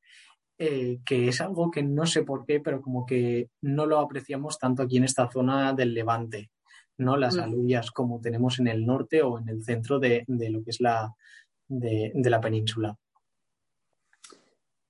[0.58, 4.58] eh, que es algo que no sé por qué, pero como que no lo apreciamos
[4.58, 6.50] tanto aquí en esta zona del Levante,
[6.98, 7.16] ¿no?
[7.16, 7.40] Las mm.
[7.40, 11.14] alubias como tenemos en el norte o en el centro de, lo que es la,
[11.68, 12.98] de la península.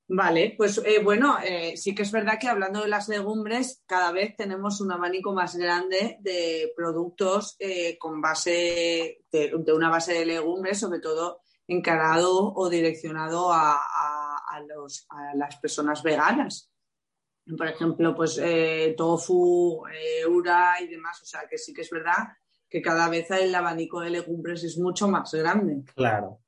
[0.09, 4.13] Vale, pues eh, bueno, eh, sí que es verdad que hablando de las legumbres, cada
[4.13, 10.27] vez tenemos un abanico más grande de productos eh, con base de, una base de
[10.27, 13.81] legumbres, sobre todo encarado o direccionado a,
[14.69, 16.71] los, a las personas veganas.
[17.59, 18.41] Por ejemplo, pues
[18.97, 19.83] tofu,
[20.29, 21.21] ura y demás.
[21.23, 22.29] O sea que sí que es verdad
[22.69, 25.83] que cada vez el abanico de legumbres es mucho más grande.
[25.95, 26.43] Claro,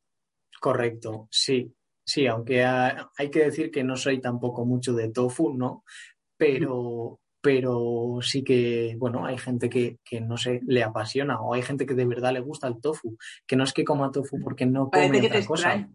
[0.60, 1.74] correcto, sí.
[2.08, 5.84] Sí, aunque hay que decir que no soy tampoco mucho de tofu, ¿no?
[6.38, 11.84] Pero, pero sí que, bueno, hay gente que, no sé, le apasiona o hay gente
[11.84, 14.88] que de verdad le gusta el tofu, que no es que coma tofu porque no
[14.88, 15.90] come otra cosa.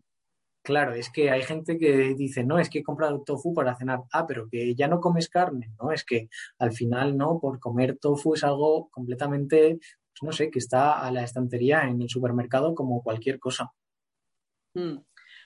[0.63, 4.01] Claro, es que hay gente que dice, no, es que he comprado tofu para cenar.
[4.11, 5.91] Ah, pero que ya no comes carne, ¿no?
[5.91, 10.59] Es que al final, no, por comer tofu es algo completamente, pues no sé, que
[10.59, 13.71] está a la estantería en el supermercado como cualquier cosa.
[14.75, 14.97] Mm.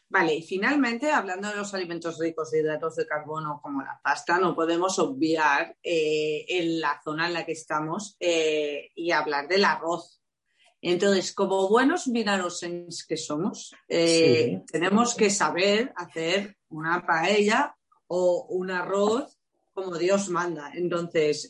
[0.10, 4.40] Vale, y finalmente, hablando de los alimentos ricos de hidratos de carbono como la pasta,
[4.40, 9.66] no podemos obviar eh, en la zona en la que estamos eh, y hablar del
[9.66, 10.22] arroz.
[10.82, 17.76] Entonces, como buenos vinarosens que somos, eh, tenemos que saber hacer una paella
[18.08, 19.38] o un arroz
[19.74, 20.72] como Dios manda.
[20.74, 21.50] Entonces,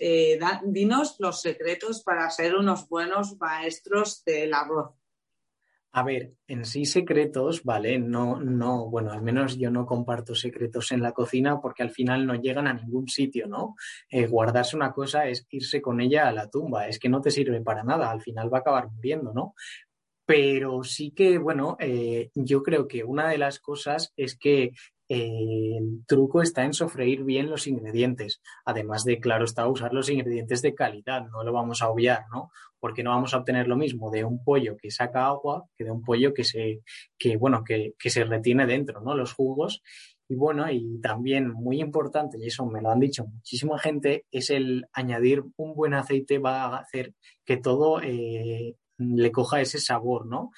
[0.64, 4.97] dinos los secretos para ser unos buenos maestros del arroz.
[5.94, 7.98] A ver, en sí secretos, ¿vale?
[7.98, 12.26] No, no, bueno, al menos yo no comparto secretos en la cocina porque al final
[12.28, 13.76] no llegan a ningún sitio, ¿no?
[14.10, 17.32] Eh, guardarse una cosa es irse con ella a la tumba, es que no te
[17.32, 19.56] sirve para nada, al final va a acabar muriendo, ¿no?
[20.26, 24.74] Pero sí que, bueno, eh, yo creo que una de las cosas es que
[25.10, 28.42] el truco está en sofreír bien los ingredientes.
[28.66, 32.52] Además de, claro, está usar los ingredientes de calidad, no lo vamos a obviar, ¿no?
[32.80, 35.92] Porque no vamos a obtener lo mismo de un pollo que saca agua que de
[35.92, 36.82] un pollo que se,
[37.18, 39.16] que, bueno, que, que se retiene dentro, ¿no?
[39.16, 39.82] Los jugos.
[40.30, 44.50] Y bueno, y también muy importante, y eso me lo han dicho muchísima gente, es
[44.50, 47.14] el añadir un buen aceite va a hacer
[47.46, 50.52] que todo eh, le coja ese sabor, ¿no?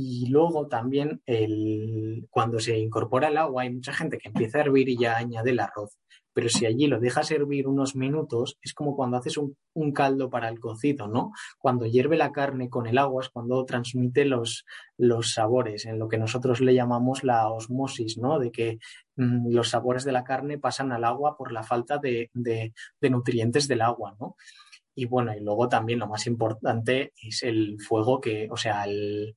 [0.00, 4.60] Y luego también el, cuando se incorpora el agua hay mucha gente que empieza a
[4.60, 5.98] hervir y ya añade el arroz.
[6.32, 9.56] Pero si allí lo dejas hervir unos minutos, es como cuando haces un,
[9.92, 11.32] caldo para el cocido, ¿no?
[11.58, 14.64] Cuando hierve la carne con el agua es cuando transmite los,
[14.96, 18.38] los sabores, en lo que nosotros le llamamos la osmosis, ¿no?
[18.38, 18.78] De que
[19.16, 23.10] mm, los sabores de la carne pasan al agua por la falta de, de, de
[23.10, 24.36] nutrientes del agua, ¿no?
[24.98, 29.36] Y bueno, y luego también lo más importante es el fuego que, o sea, el,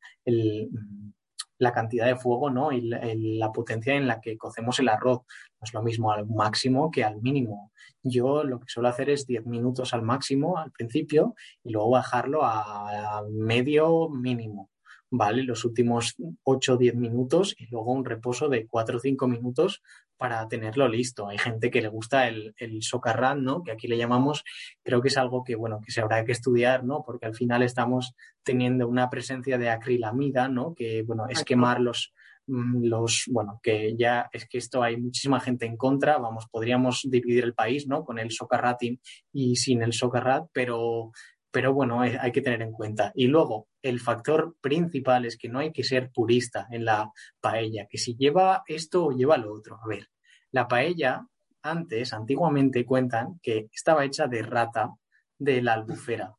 [1.60, 2.72] la cantidad de fuego, ¿no?
[2.72, 5.20] Y la, potencia en la que cocemos el arroz.
[5.20, 7.72] No es lo mismo al máximo que al mínimo.
[8.02, 12.42] Yo lo que suelo hacer es 10 minutos al máximo al principio y luego bajarlo
[12.44, 14.71] a, medio mínimo.
[15.12, 15.44] ¿Vale?
[15.44, 19.84] Los últimos 8 o 10 minutos y luego un reposo de 4 o 5 minutos
[20.18, 21.28] para tenerlo listo.
[21.28, 23.62] Hay gente que le gusta el, el socarrat, ¿no?
[23.62, 24.44] Que aquí le llamamos,
[24.84, 27.04] creo que es algo que, bueno, que se habrá que estudiar, ¿no?
[27.06, 30.74] Porque al final estamos teniendo una presencia de acrilamida, ¿no?
[30.76, 32.14] Que, bueno, es quemar los,
[32.48, 37.02] mm, los, bueno, que ya es que esto hay muchísima gente en contra, vamos, podríamos
[37.10, 38.06] dividir el país, ¿no?
[38.06, 39.02] Con el socarratín
[39.34, 41.12] y sin el socarrat, pero
[41.52, 43.12] pero bueno, hay que tener en cuenta.
[43.14, 47.88] Y luego, el factor principal es que no hay que ser purista en la paella,
[47.90, 49.80] que si lleva esto o lleva lo otro.
[49.84, 50.08] A ver,
[50.52, 51.28] la paella
[51.62, 54.92] antes, antiguamente cuentan que estaba hecha de rata
[55.38, 56.36] de la albufera.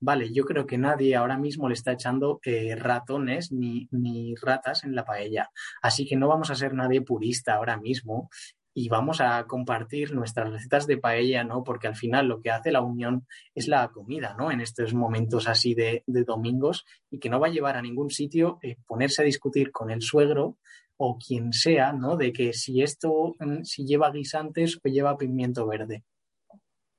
[0.00, 4.84] Vale, yo creo que nadie ahora mismo le está echando eh, ratones ni, ni ratas
[4.84, 5.50] en la paella.
[5.80, 8.28] Así que no vamos a ser nadie purista ahora mismo
[8.74, 11.62] y vamos a compartir nuestras recetas de paella, ¿no?
[11.62, 14.50] Porque al final lo que hace la unión es la comida, ¿no?
[14.50, 18.58] En estos momentos así de, domingos y que no va a llevar a ningún sitio
[18.62, 20.58] eh, ponerse a discutir con el suegro
[20.96, 22.16] o quien sea, ¿no?
[22.16, 26.04] De que si esto, mm, si lleva guisantes o lleva pimiento verde.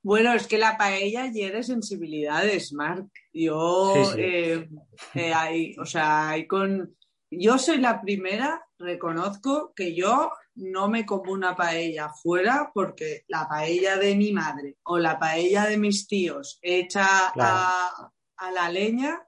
[0.02, 3.08] Bueno, es que la paella hiere sensibilidades, Marc.
[3.32, 4.68] Yo, eh,
[5.14, 6.96] eh, o sea, hay con...
[7.28, 13.46] Yo soy la primera, reconozco que yo no me como una paella fuera porque la
[13.48, 17.06] paella de mi madre o la paella de mis tíos hecha
[17.38, 18.10] a,
[18.52, 19.22] la leña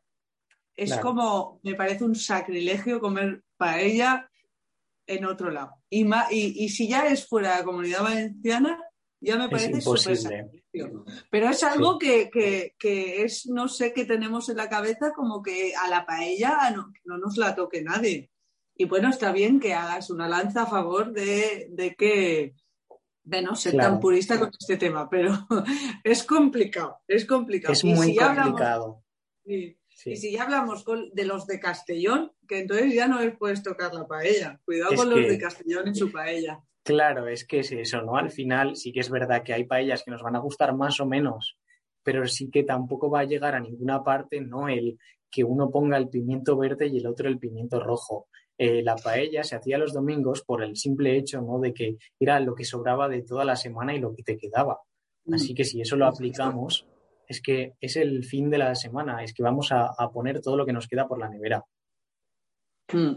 [0.74, 4.30] es como, me parece un sacrilegio comer paella
[5.06, 5.72] en otro lado.
[5.90, 8.78] Y, y, si ya es fuera de la comunidad valenciana,
[9.20, 11.04] ya me parece súper sacrilegio.
[11.30, 12.30] Pero es algo que,
[12.80, 17.18] es, no sé, qué tenemos en la cabeza como que a la paella no, no
[17.18, 18.30] nos la toque nadie.
[18.80, 22.54] Y bueno, está bien que hagas una lanza a favor de, que,
[23.24, 25.32] de no ser tan purista con este tema, pero
[26.04, 27.72] es complicado, es complicado.
[27.72, 29.02] Es muy complicado.
[29.44, 33.92] y, si ya hablamos de los de Castellón, que entonces ya no les puedes tocar
[33.92, 34.60] la paella.
[34.64, 36.62] Cuidado con los de Castellón en su paella.
[36.84, 38.16] Claro, es que es eso, ¿no?
[38.16, 41.00] Al final sí que es verdad que hay paellas que nos van a gustar más
[41.00, 41.58] o menos,
[42.04, 44.68] pero sí que tampoco va a llegar a ninguna parte, ¿no?
[44.68, 44.98] El
[45.30, 48.28] que uno ponga el pimiento verde y el otro el pimiento rojo.
[48.60, 51.60] Eh, la paella se hacía los domingos por el simple hecho ¿no?
[51.60, 54.80] de que era lo que sobraba de toda la semana y lo que te quedaba.
[55.26, 55.34] Mm.
[55.34, 56.84] Así que si eso lo aplicamos,
[57.28, 60.66] es que es el fin de la semana, es que vamos a, poner todo lo
[60.66, 61.64] que nos queda por la nevera.
[62.92, 63.14] Mm.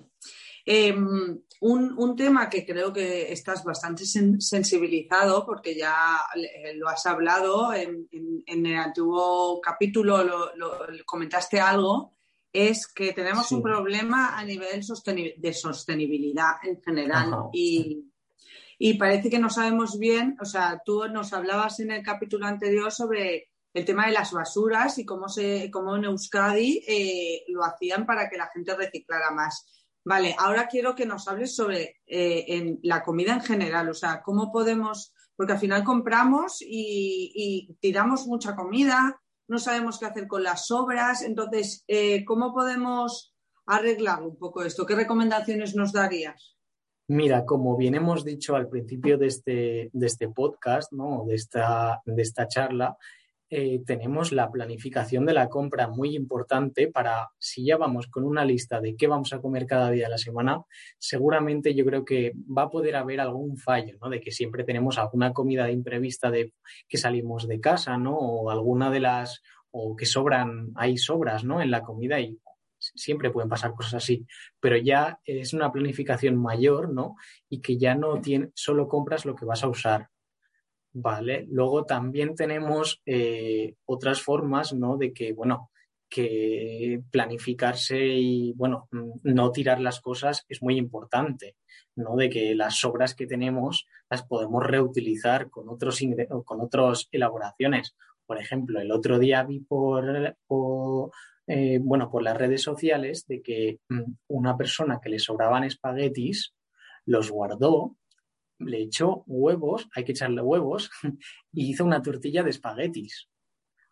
[0.63, 6.19] Em, un, tema que creo que estás bastante sensibilizado, porque ya
[6.75, 8.07] lo has hablado en,
[8.45, 10.75] el antiguo capítulo, lo,
[11.05, 12.13] comentaste algo,
[12.53, 14.81] es que tenemos un problema a nivel
[15.37, 18.07] de sostenibilidad en general y,
[18.97, 23.49] parece que no sabemos bien, o sea, tú nos hablabas en el capítulo anterior sobre
[23.73, 28.27] el tema de las basuras y cómo, se, cómo en Euskadi eh, lo hacían para
[28.27, 29.67] que la gente reciclara más.
[30.03, 34.23] Vale, ahora quiero que nos hables sobre eh, en la comida en general, o sea,
[34.23, 39.21] cómo podemos, porque al final compramos y tiramos mucha comida,
[39.51, 41.23] no sabemos qué hacer con las sobras.
[41.23, 43.35] Entonces, eh, ¿cómo podemos
[43.65, 44.85] arreglar un poco esto?
[44.85, 46.55] ¿Qué recomendaciones nos darías?
[47.09, 51.25] Mira, como bien hemos dicho al principio de este, de este podcast, ¿no?
[51.27, 52.95] de, esta, de esta charla,
[53.53, 58.45] eh, tenemos la planificación de la compra muy importante para, si ya vamos con una
[58.45, 60.63] lista de qué vamos a comer cada día de la semana,
[60.97, 64.09] seguramente yo creo que va a poder haber algún fallo, ¿no?
[64.09, 66.53] De que siempre tenemos alguna comida imprevista de
[66.87, 68.17] que salimos de casa, ¿no?
[68.17, 71.61] O alguna de las, o que sobran, hay sobras, ¿no?
[71.61, 72.39] En la comida y
[72.79, 74.25] siempre pueden pasar cosas así,
[74.61, 77.17] pero ya es una planificación mayor, ¿no?
[77.49, 80.07] Y que ya no tiene, solo compras lo que vas a usar,
[80.93, 84.97] Vale, luego también tenemos eh, otras formas, ¿no?
[84.97, 85.71] De que, bueno,
[86.09, 88.89] que planificarse y, bueno,
[89.23, 91.55] no tirar las cosas es muy importante,
[91.95, 92.17] ¿no?
[92.17, 96.01] De que las sobras que tenemos las podemos reutilizar con otros
[96.43, 97.95] con otras elaboraciones.
[98.25, 100.35] Por ejemplo, el otro día vi por,
[101.47, 106.53] eh, bueno, por las redes sociales de que mm, una persona que le sobraban espaguetis
[107.05, 107.95] los guardó
[108.65, 110.89] le echó huevos, hay que echarle huevos,
[111.53, 113.27] y hizo una tortilla de espaguetis.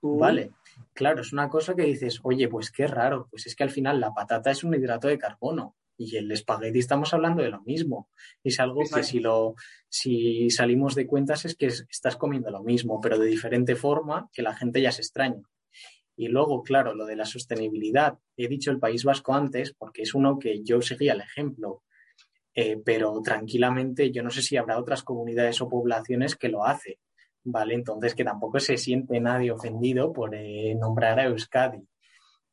[0.02, 0.52] Vale,
[0.94, 4.00] claro, es una cosa que dices, oye, pues qué raro, pues es que al final
[4.00, 8.10] la patata es un hidrato de carbono y el espagueti estamos hablando de lo mismo.
[8.42, 9.56] Es algo que si lo,
[9.90, 14.42] si salimos de cuentas es que estás comiendo lo mismo, pero de diferente forma que
[14.42, 15.44] la gente ya se extraña.
[16.16, 18.18] Y luego, claro, lo de la sostenibilidad.
[18.38, 21.84] He dicho el País Vasco antes porque es uno que yo seguía el ejemplo.
[22.54, 26.96] Eh, pero tranquilamente yo no sé si habrá otras comunidades o poblaciones que lo hacen,
[27.44, 27.76] ¿vale?
[27.76, 31.88] Entonces que tampoco se siente nadie ofendido por eh, nombrar a Euskadi.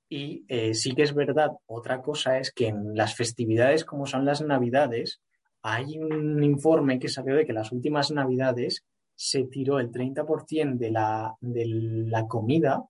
[0.08, 4.24] Y eh, sí que es verdad, otra cosa es que en las festividades como son
[4.24, 5.20] las Navidades,
[5.62, 8.84] hay un informe que salió de que las últimas Navidades
[9.16, 11.64] se tiró el 30% de la, de
[12.06, 12.84] la comida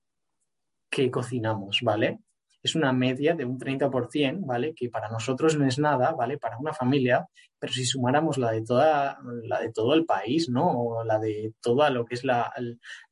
[0.91, 2.19] que cocinamos, ¿vale?
[2.63, 4.75] Es una media de un 30%, ¿vale?
[4.75, 6.39] Que para nosotros no es nada, ¿vale?
[6.39, 7.27] Para una familia,
[7.59, 10.71] pero si sumáramos la de toda, la de todo el país, ¿no?
[10.71, 12.53] O la de toda lo que es la,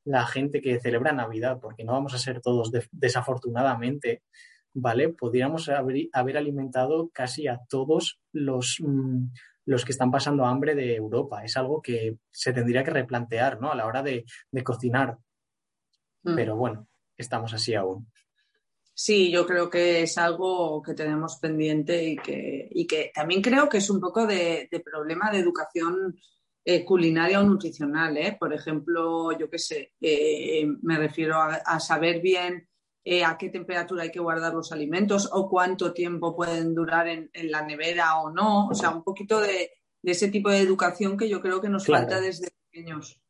[0.04, 4.22] la gente que celebra Navidad, porque no vamos a ser todos desafortunadamente,
[4.74, 5.08] ¿vale?
[5.10, 9.26] Podríamos haber, haber, alimentado casi a todos los, mm,
[9.66, 11.44] los que están pasando hambre de Europa.
[11.44, 13.72] Es algo que se tendría que replantear, ¿no?
[13.72, 15.18] A la hora de, de cocinar.
[16.24, 16.34] Mm.
[16.34, 18.08] Pero bueno, estamos así aún.
[18.96, 23.68] Sí, yo creo que es algo que tenemos pendiente y que, y que también creo
[23.68, 26.16] que es un poco de, problema de educación
[26.64, 28.16] eh, culinaria o nutricional.
[28.16, 28.36] ¿eh?
[28.38, 32.68] Por ejemplo, yo qué sé, eh, me refiero a, saber bien
[33.24, 37.62] a qué temperatura hay que guardar los alimentos o cuánto tiempo pueden durar en, la
[37.66, 38.68] nevera o no.
[38.68, 39.72] O sea, un poquito de,
[40.04, 43.20] ese tipo de educación que yo creo que nos falta desde pequeños.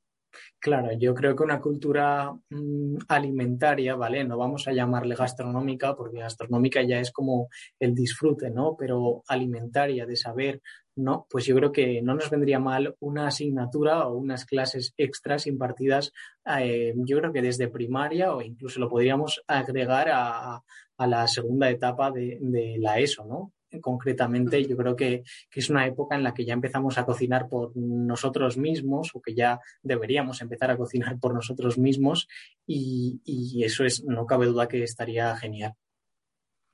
[0.58, 4.24] Claro, yo creo que una cultura mm, alimentaria, ¿vale?
[4.24, 8.76] No vamos a llamarle gastronómica, porque gastronómica ya es como el disfrute, ¿no?
[8.78, 10.60] Pero alimentaria, de saber,
[10.96, 11.26] ¿no?
[11.28, 16.12] Pues yo creo que no nos vendría mal una asignatura o unas clases extras impartidas,
[16.58, 20.62] eh, yo creo que desde primaria o incluso lo podríamos agregar a,
[20.98, 23.52] la segunda etapa de, de la ESO, ¿no?
[23.80, 25.22] Concretamente, yo creo que,
[25.52, 29.34] es una época en la que ya empezamos a cocinar por nosotros mismos o que
[29.34, 32.28] ya deberíamos empezar a cocinar por nosotros mismos
[32.66, 35.74] y, eso es, no cabe duda que estaría genial.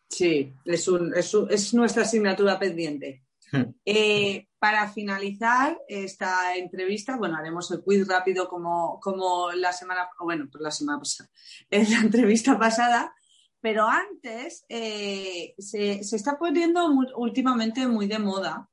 [0.09, 3.23] Sí, es, un, es, nuestra asignatura pendiente.
[3.53, 3.75] Hmm.
[3.85, 10.49] Eh, para finalizar esta entrevista, bueno, haremos el quiz rápido como, como la semana, bueno,
[10.51, 11.31] pues la semana pasada,
[11.71, 13.15] en la entrevista pasada,
[13.61, 16.87] pero antes eh, se, está poniendo
[17.17, 18.69] últimamente muy de moda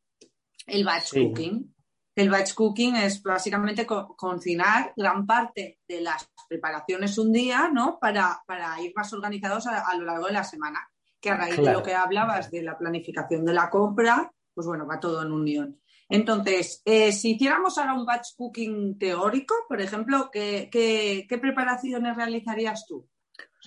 [0.66, 1.74] el batch cooking.
[2.16, 8.00] El batch cooking es básicamente cocinar gran parte de las preparaciones un día, ¿no?
[8.00, 8.42] Para,
[8.82, 10.80] ir más organizados a, lo largo de la semana.
[11.22, 14.88] Que a raíz de lo que hablabas de la planificación de la compra, pues bueno,
[14.88, 15.80] va todo en unión.
[16.10, 23.08] Entonces, eh, si hiciéramos ahora un batch cooking teórico, por ejemplo, qué preparaciones realizarías tú?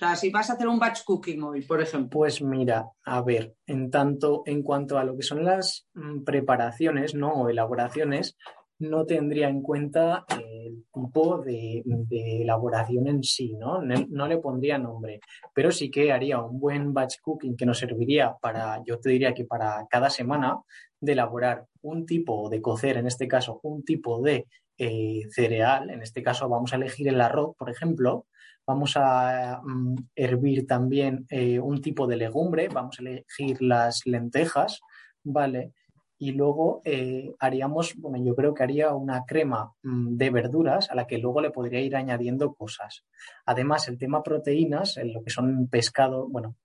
[0.01, 2.09] Sea, si vas a hacer un batch cooking hoy, por ejemplo.
[2.09, 7.13] Pues mira, a ver, en tanto, en cuanto a lo que son las mm, preparaciones,
[7.13, 7.33] ¿no?
[7.33, 8.35] O elaboraciones,
[8.79, 13.83] no tendría en cuenta el tipo de, elaboración en sí, ¿no?
[13.83, 14.27] ¿no?
[14.27, 15.19] le pondría nombre,
[15.53, 19.35] pero sí que haría un buen batch cooking que nos serviría para, yo te diría
[19.35, 20.57] que para cada semana,
[20.99, 24.47] de elaborar un tipo de cocer, en este caso, un tipo de
[24.79, 28.25] eh, cereal, en este caso vamos a elegir el arroz, por ejemplo,
[28.71, 34.79] Vamos a mm, hervir también eh, un tipo de legumbre, vamos a elegir las lentejas,
[35.25, 35.73] ¿vale?
[36.17, 40.95] Y luego eh, haríamos, bueno, yo creo que haría una crema mm, de verduras a
[40.95, 43.03] la que luego le podría ir añadiendo cosas.
[43.45, 46.55] Además, el tema proteínas, en lo que son pescado, bueno,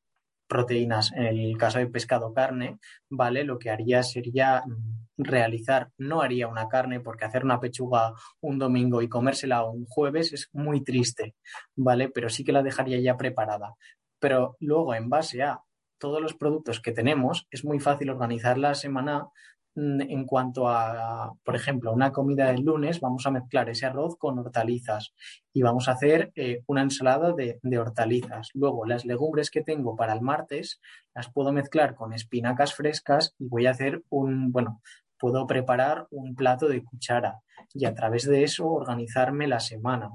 [0.47, 2.79] proteínas, en el caso de pescado carne,
[3.09, 3.45] ¿vale?
[3.45, 8.59] Lo que haría sería mm, realizar, no haría una carne porque hacer una pechuga un
[8.59, 11.35] domingo y comérsela un jueves es muy triste,
[11.75, 12.09] ¿vale?
[12.09, 13.75] Pero sí que la dejaría ya preparada.
[14.19, 15.61] Pero luego, en base a
[15.99, 19.29] todos los productos que tenemos, es muy fácil organizar la semana
[19.77, 24.39] en cuanto a, por ejemplo, una comida del lunes, vamos a mezclar ese arroz con
[24.39, 25.13] hortalizas
[25.53, 28.49] y vamos a hacer eh, una ensalada de, de, hortalizas.
[28.55, 30.81] Luego, las legumbres que tengo para el martes
[31.15, 34.81] las puedo mezclar con espinacas frescas y voy a hacer un, bueno,
[35.19, 37.41] puedo preparar un plato de cuchara
[37.75, 40.11] y a través de eso organizarme la semana.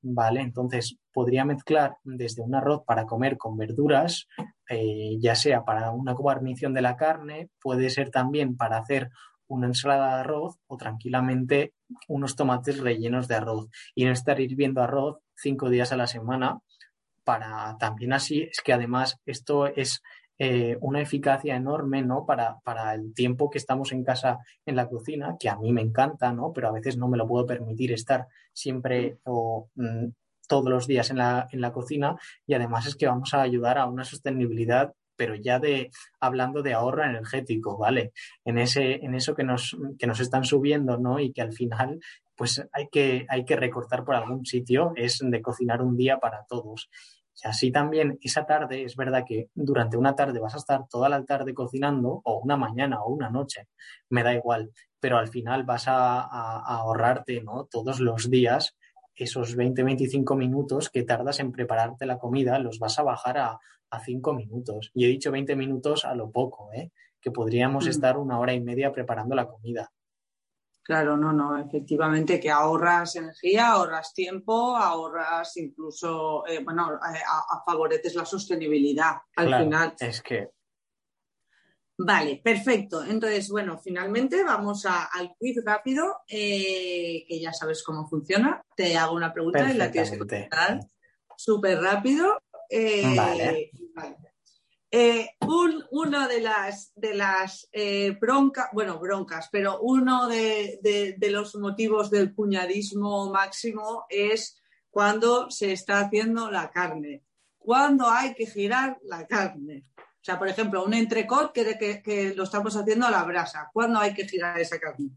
[0.00, 0.40] ¿Vale?
[0.40, 4.28] Entonces podría mezclar desde un arroz para comer con verduras,
[4.68, 9.10] eh, ya sea para una guarnición de la carne, puede ser también para hacer
[9.48, 11.72] una ensalada de arroz o tranquilamente
[12.06, 16.60] unos tomates rellenos de arroz y no estar hirviendo arroz cinco días a la semana
[17.24, 20.02] para también así es que además esto es
[20.38, 22.24] eh, una eficacia enorme, ¿no?
[22.24, 25.82] Para, para, el tiempo que estamos en casa en la cocina, que a mí me
[25.82, 26.52] encanta, ¿no?
[26.52, 30.06] Pero a veces no me lo puedo permitir estar siempre o mm,
[30.48, 32.16] todos los días en la, en la cocina
[32.46, 36.72] y además es que vamos a ayudar a una sostenibilidad pero ya de hablando de
[36.72, 38.12] ahorro energético, ¿vale?
[38.44, 41.18] En ese, en eso que nos, que nos están subiendo, ¿no?
[41.18, 41.98] Y que al final,
[42.36, 46.44] pues hay que, hay que recortar por algún sitio, es de cocinar un día para
[46.48, 46.88] todos.
[47.42, 51.08] Y así también esa tarde, es verdad que durante una tarde vas a estar toda
[51.08, 53.68] la tarde cocinando, o una mañana o una noche,
[54.10, 57.66] me da igual, pero al final vas a, ahorrarte ¿no?
[57.70, 58.76] todos los días
[59.14, 63.58] esos 20-25 minutos que tardas en prepararte la comida, los vas a bajar a,
[63.90, 64.90] a 5 minutos.
[64.94, 66.92] Y he dicho 20 minutos a lo poco, ¿eh?
[67.20, 67.88] que podríamos Mm.
[67.88, 69.90] estar una hora y media preparando la comida.
[70.88, 77.10] Claro, no, no, efectivamente que ahorras energía, ahorras tiempo, ahorras incluso, eh, bueno, a-
[77.50, 79.94] a- favoreces la sostenibilidad al Claro, final.
[80.00, 80.48] Es que
[82.00, 83.04] Vale, perfecto.
[83.04, 88.62] Entonces, bueno, finalmente vamos a- al quiz rápido, eh, que ya sabes cómo funciona.
[88.74, 90.80] Te hago una pregunta y la tienes que contestar
[91.36, 92.38] súper rápido.
[92.70, 93.70] Eh, Vale.
[93.94, 94.16] vale.
[94.90, 101.14] Eh, un- uno de las, de las eh, broncas, bueno, broncas, pero uno de, de-
[101.18, 104.60] de los motivos del cuñadismo máximo es
[104.90, 107.22] cuando se está haciendo la carne.
[107.58, 109.84] Cuando hay que girar la carne.
[109.98, 113.68] O sea, por ejemplo, un entrecot que, que- que lo estamos haciendo a la brasa.
[113.72, 115.10] ¿Cuándo hay que girar esa carne?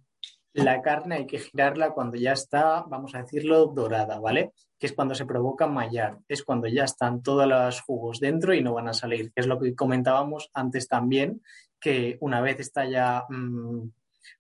[0.54, 4.52] La carne hay que girarla cuando ya está, vamos a decirlo, dorada, ¿vale?
[4.78, 8.62] Que es cuando se provoca mallar, es cuando ya están todos los jugos dentro y
[8.62, 11.42] no van a salir, es lo que comentábamos antes también,
[11.80, 13.90] que una vez está ya, mm,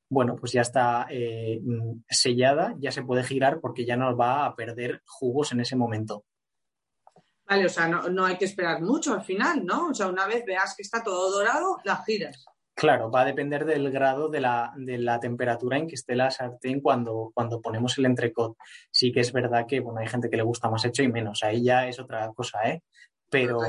[0.09, 4.45] bueno, pues ya está eh, mm, sellada, ya se puede girar porque ya no va
[4.45, 6.25] a perder jugos en ese momento.
[7.45, 9.87] Vale, o sea, no, no hay que esperar mucho al final, ¿no?
[9.89, 12.45] O sea, una vez veas que está todo dorado, la giras.
[12.73, 16.31] Claro, va a depender del grado de la, de la temperatura en que esté la
[16.31, 18.55] sartén cuando, cuando ponemos el entrecot.
[18.91, 21.43] Sí que es verdad que bueno, hay gente que le gusta más hecho y menos,
[21.43, 22.81] ahí ya es otra cosa, ¿eh?
[23.29, 23.59] Pero,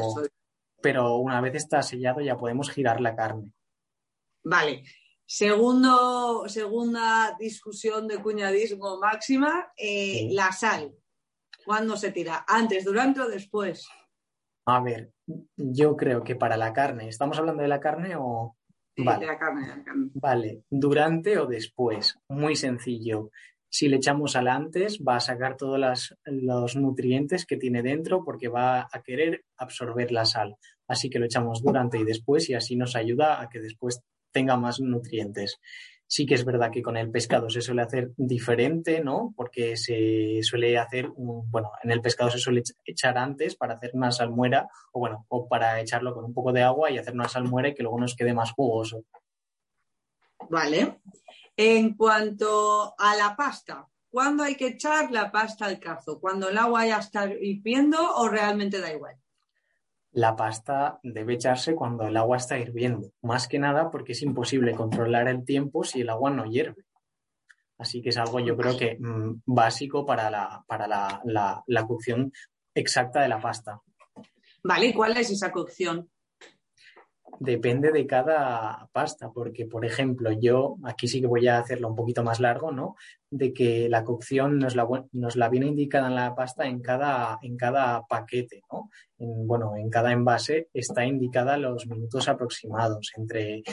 [0.81, 3.53] pero una vez está sellado ya podemos girar la carne.
[4.45, 4.83] Vale.
[5.25, 10.31] Segundo, segunda discusión de cuñadismo máxima, eh, Sí.
[10.33, 10.93] la sal.
[11.65, 12.45] ¿Cuándo se tira?
[12.47, 13.89] ¿Antes, durante o después?
[14.67, 15.13] A ver,
[15.57, 18.57] yo creo que para la carne, ¿estamos hablando de la carne o...?
[18.97, 19.21] Vale.
[19.21, 20.11] De la carne, de la carne.
[20.15, 22.19] Vale, durante o después.
[22.29, 23.31] Muy sencillo.
[23.69, 28.23] Si le echamos sal antes, va a sacar todos las- los nutrientes que tiene dentro
[28.23, 30.57] porque va a querer absorber la sal.
[30.87, 34.59] Así que lo echamos durante y después y así nos ayuda a que después tenga
[34.59, 35.59] más nutrientes.
[36.15, 39.33] Sí que es verdad que con el pescado se suele hacer diferente, ¿no?
[39.35, 43.77] Porque se suele hacer, un- bueno, en el pescado se suele ech- echar antes para
[43.77, 47.15] hacer una salmuera o bueno, o para echarlo con un poco de agua y hacer
[47.15, 49.05] una salmuera y que luego nos quede más jugoso.
[50.51, 51.01] Vale.
[51.57, 56.21] En cuanto a la pasta, ¿cuándo hay que echar la pasta al cazo?
[56.21, 59.17] ¿Cuando el agua ya está hirviendo o realmente da igual?
[60.13, 64.75] La pasta debe echarse cuando el agua está hirviendo, más que nada porque es imposible
[64.75, 66.85] controlar el tiempo si el agua no hierve.
[67.79, 71.87] Así que es algo yo creo que mm, básico para, la, para la, la- la
[71.87, 72.31] cocción
[72.75, 73.81] exacta de la pasta.
[74.63, 76.09] Vale, ¿y cuál es esa cocción?
[77.45, 81.97] Depende de cada pasta, porque por ejemplo yo aquí sí que voy a hacerlo un
[81.97, 82.95] poquito más largo, ¿no?
[83.31, 87.41] De que la cocción nos la, nos la viene indicada en la pasta en cada,
[87.43, 88.91] en cada paquete, ¿no?
[89.19, 93.11] En, bueno, en cada envase está indicada los minutos aproximados.
[93.17, 93.65] Entre,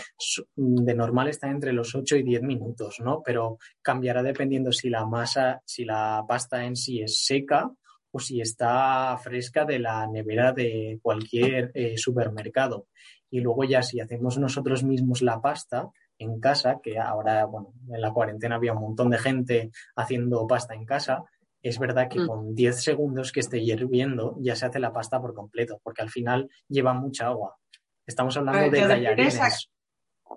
[0.55, 3.22] de normal está entre los 8 y 10 minutos, ¿no?
[3.24, 7.72] Pero cambiará dependiendo si la masa, si la pasta en sí es seca
[8.11, 12.88] o si está fresca de la nevera de cualquier eh, supermercado.
[13.32, 18.01] Y luego ya si hacemos nosotros mismos la pasta en casa, que ahora, bueno, en
[18.01, 21.23] la cuarentena había un montón de gente haciendo pasta en casa,
[21.61, 22.27] es verdad que Mm.
[22.27, 26.09] con 10 segundos que esté hirviendo ya se hace la pasta por completo, porque al
[26.09, 27.57] final lleva mucha agua.
[28.05, 29.69] Estamos hablando Pero de tallarines.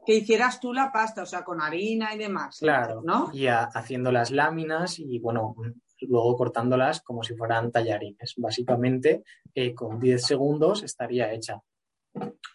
[0.07, 2.59] Que hicieras tú la pasta, o sea, con harina y demás.
[2.61, 3.30] Claro, ¿No?
[3.32, 5.55] y a- haciendo las láminas y bueno,
[6.01, 8.34] luego cortándolas como si fueran tallarines.
[8.36, 9.22] Básicamente,
[9.55, 11.61] eh, con 10 segundos estaría hecha.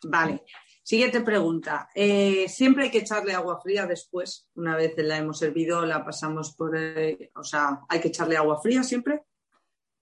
[0.04, 0.44] Vale.
[0.84, 1.90] Siguiente pregunta.
[1.94, 4.48] Eh, siempre hay que echarle agua fría después.
[4.56, 6.78] Una vez la hemos servido, la pasamos por.
[6.78, 9.24] eh, o sea, hay que echarle agua fría siempre.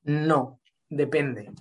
[0.03, 1.51] No, depende.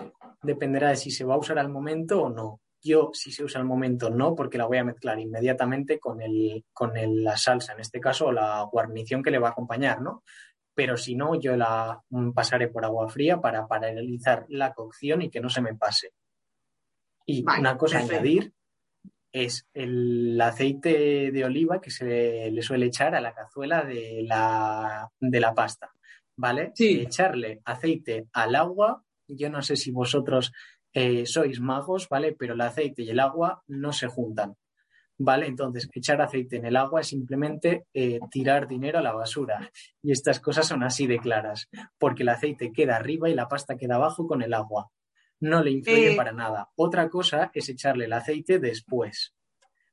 [0.43, 2.61] Dependerá de si se va a usar al momento o no.
[2.83, 6.67] Yo, si se usa al momento, no, porque la voy a mezclar inmediatamente con, el,
[6.75, 10.23] con la salsa, en este caso, la guarnición que le va a acompañar, ¿no?
[10.75, 15.31] Pero si no, yo la mm, pasaré por agua fría para paralizar la cocción y
[15.31, 16.11] que no se me pase.
[17.27, 18.23] Y Vale, una cosa a perfecto.
[18.23, 18.53] añadir
[19.33, 25.11] es el aceite de oliva que se le suele echar a la cazuela de la,
[25.19, 25.91] de la pasta,
[26.37, 26.71] ¿vale?
[26.75, 27.01] Sí.
[27.01, 30.53] Echarle aceite al agua, yo no sé si vosotros
[30.93, 32.37] eh, sois magos, ¿vale?
[32.39, 34.55] Pero el aceite y el agua no se juntan,
[35.19, 35.47] ¿vale?
[35.47, 39.69] Entonces, echar aceite en el agua es simplemente eh, tirar dinero a la basura.
[40.01, 41.69] Y estas cosas son así de claras,
[41.99, 44.91] porque el aceite queda arriba y la pasta queda abajo con el agua.
[45.45, 46.17] No le influye Eh.
[46.17, 46.71] para nada.
[46.77, 49.35] Otra cosa es echarle el aceite después,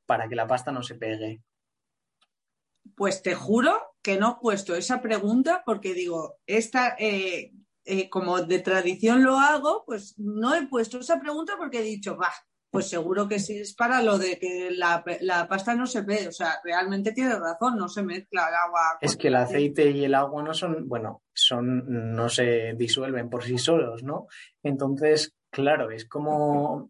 [0.05, 1.41] para que la pasta no se pegue.
[2.95, 7.51] Pues te juro que no he puesto esa pregunta porque digo, esta, eh,
[7.83, 12.17] eh, como de tradición lo hago, pues no he puesto esa pregunta porque he dicho,
[12.17, 12.31] va,
[12.71, 15.03] pues seguro que sí es para lo de que la,
[15.49, 16.29] pasta no se ve.
[16.29, 18.97] O sea, realmente tiene razón, no se mezcla el agua.
[19.01, 23.43] Es que el aceite y el agua no son, bueno, son, no se disuelven por
[23.43, 24.27] sí solos, ¿no?
[24.63, 26.89] Entonces, claro, es como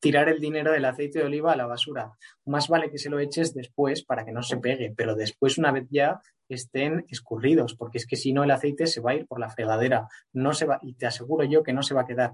[0.00, 2.12] tirar el dinero del aceite de oliva a la basura.
[2.44, 5.70] Más vale que se lo eches después para que no se pegue, pero después, una
[5.70, 9.26] vez ya estén escurridos, porque es que si no el aceite se va a ir
[9.26, 12.06] por la fregadera, no se va, y te aseguro yo que no se va a
[12.06, 12.32] quedar.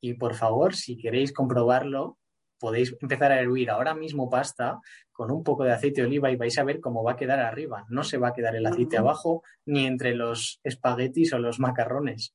[0.00, 2.18] Y por favor, si queréis comprobarlo,
[2.60, 4.80] podéis empezar a hervir ahora mismo pasta
[5.12, 7.40] con un poco de aceite de oliva y vais a ver cómo va a quedar
[7.40, 7.84] arriba.
[7.88, 12.34] No se va a quedar el aceite abajo ni entre los espaguetis o los macarrones.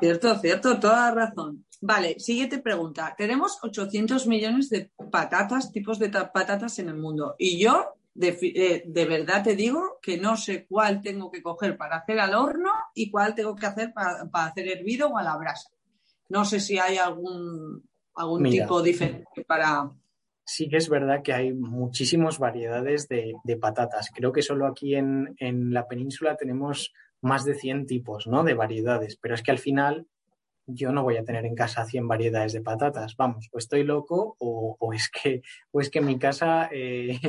[0.00, 1.64] Cierto, cierto, toda razón.
[1.80, 3.14] Vale, siguiente pregunta.
[3.16, 7.34] Tenemos 800 millones de patatas, tipos de patatas en el mundo.
[7.38, 11.76] Y yo de, eh, de, verdad te digo que no sé cuál tengo que coger
[11.76, 15.22] para hacer al horno y cuál tengo que hacer para, para hacer hervido o a
[15.22, 15.70] la brasa.
[16.28, 17.82] No sé si hay algún,
[18.14, 19.90] algún tipo diferente para...
[20.44, 24.10] Sí que es verdad que hay muchísimas variedades de, patatas.
[24.14, 25.34] Creo que solo aquí en,
[25.72, 26.92] la península tenemos
[27.26, 28.42] más de 100 tipos ¿no?
[28.44, 30.06] de variedades, pero es que al final
[30.66, 33.16] yo no voy a tener en casa 100 variedades de patatas.
[33.16, 37.20] Vamos, o estoy loco o, es, que, o es que mi casa eh,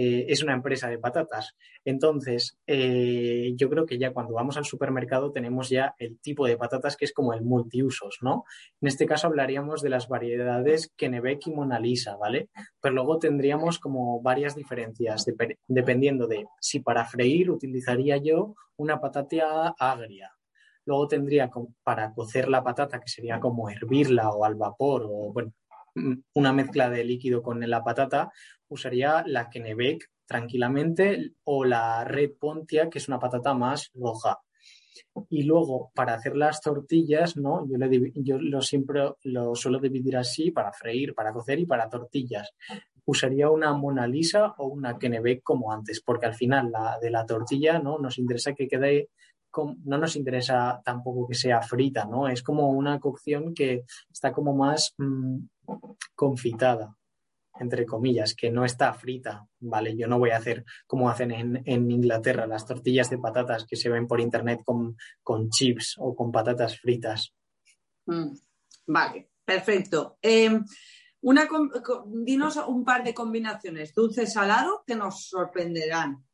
[0.00, 1.56] eh, es una empresa de patatas.
[1.84, 6.56] Entonces, eh, yo creo que ya cuando vamos al supermercado tenemos ya el tipo de
[6.56, 8.44] patatas que es como el multiusos, ¿no?
[8.80, 12.48] En este caso hablaríamos de las variedades Kennebec y Mona Lisa, ¿vale?
[12.80, 15.26] Pero luego tendríamos como varias diferencias
[15.66, 20.30] dependiendo de si para freír utilizaría yo una patata agria.
[20.84, 21.50] Luego tendría
[21.82, 25.52] para cocer la patata, que sería como hervirla o al vapor o, bueno,
[26.34, 28.30] una mezcla de líquido con la patata,
[28.68, 34.38] usaría la Kennebec tranquilamente o la Red Pontia, que es una patata más roja.
[35.30, 37.66] Y luego, para hacer las tortillas, ¿no?
[37.66, 42.50] Yo, lo siempre lo suelo dividir así para freír, para cocer y para tortillas.
[43.04, 47.24] Usaría una Mona Lisa o una Kennebec como antes, porque al final la de la
[47.24, 47.98] tortilla, ¿no?
[47.98, 49.08] Nos interesa que quede
[49.84, 52.28] no nos interesa tampoco que sea frita, ¿no?
[52.28, 55.38] Es como una cocción que está como más mm,
[56.14, 56.94] confitada,
[57.60, 59.96] entre comillas, que no está frita, ¿vale?
[59.96, 63.88] Yo no voy a hacer como hacen en, Inglaterra las tortillas de patatas que se
[63.88, 64.96] ven por internet con,
[65.50, 67.34] chips o con patatas fritas.
[68.06, 68.32] Mm,
[68.86, 70.18] vale, perfecto.
[70.22, 70.64] Em,
[71.20, 71.48] una,
[72.06, 76.24] dinos un par de combinaciones dulce-salado que nos sorprenderán.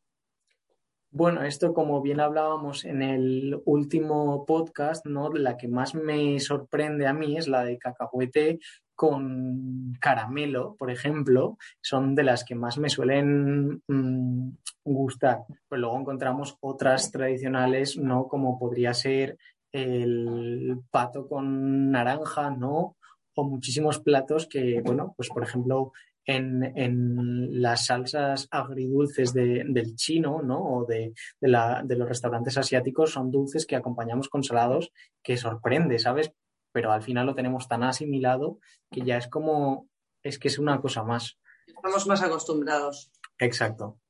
[1.16, 5.31] Bueno, esto como bien hablábamos en el último podcast, ¿no?
[5.31, 8.59] La que más me sorprende a mí es la de cacahuete
[8.95, 14.51] con caramelo, por ejemplo, son de las que más me suelen mm,
[14.84, 15.45] gustar.
[15.68, 18.28] Pues luego encontramos otras tradicionales, ¿no?
[18.28, 19.38] Como podría ser
[19.72, 22.97] el pato con naranja, ¿no?
[23.34, 25.92] O muchísimos platos que, bueno, pues por ejemplo,
[26.26, 30.59] en, las salsas agridulces del chino, ¿no?
[30.59, 34.92] O de, los restaurantes asiáticos son dulces que acompañamos con salados
[35.22, 36.32] que sorprende, ¿sabes?
[36.75, 38.59] Pero al final lo tenemos tan asimilado
[38.91, 39.89] que ya es como,
[40.25, 41.39] es que es una cosa más.
[41.68, 43.12] Estamos más acostumbrados.
[43.39, 44.01] Exacto.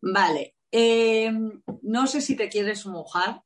[0.00, 0.56] Vale.
[0.72, 1.30] Eh,
[1.82, 3.42] no sé si te quieres mojar,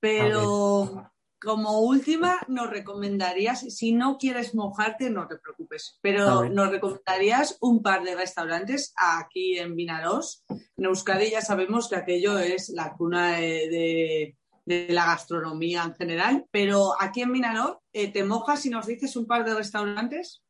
[0.00, 7.58] pero como última, nos recomendarías, si no quieres mojarte, no te preocupes, pero nos recomendarías
[7.60, 10.44] un par de restaurantes aquí en Vinaros.
[10.48, 16.92] En Euskadi ya sabemos que aquello es la cuna de, la gastronomía en general, pero
[17.00, 20.42] aquí en Vinaros, eh, ¿te mojas y nos dices un par de restaurantes?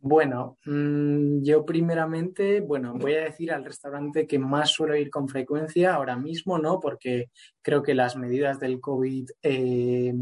[0.00, 5.28] Bueno, mm, yo primeramente, bueno, voy a decir al restaurante que más suelo ir con
[5.28, 6.78] frecuencia ahora mismo, ¿no?
[6.78, 7.30] Porque
[7.62, 10.12] creo que las medidas del COVID eh,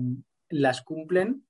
[0.51, 1.45] las cumplen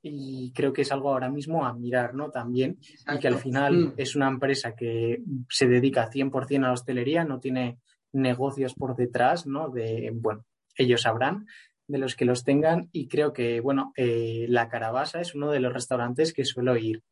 [0.00, 2.30] y creo que es algo ahora mismo a mirar, ¿no?
[2.30, 2.78] También,
[3.12, 3.92] y que al final mm.
[3.96, 7.80] es una empresa que se dedica 100% a la hostelería, no tiene
[8.12, 9.70] negocios por detrás, ¿no?
[9.70, 10.44] De, bueno,
[10.82, 11.46] ellos sabrán
[11.86, 15.60] de los que los tengan y creo que, bueno, eh, La Carabasa es uno de
[15.60, 17.02] los restaurantes que suelo ir.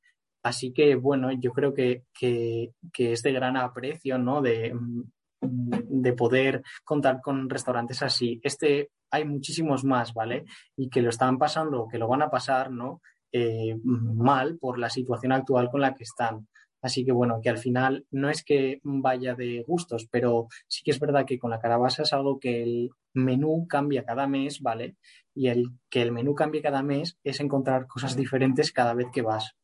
[0.43, 4.41] Así que, bueno, yo creo que, que, es de gran aprecio, ¿no?
[4.41, 5.03] De, mm,
[5.41, 8.41] de poder contar con restaurantes así.
[8.43, 10.45] Este hay muchísimos más, ¿vale?
[10.77, 13.01] Y que lo están pasando o que lo van a pasar, ¿no?
[13.33, 16.49] Eh, mal por la situación actual con la que están.
[16.81, 20.93] Así que bueno, que al final no es que vaya de gustos, pero sí que
[20.93, 24.97] es verdad que con la carabasa es algo que el menú cambia cada mes, ¿vale?
[25.35, 29.23] Y el que el menú cambie cada mes es encontrar cosas diferentes cada vez que
[29.23, 29.57] vas.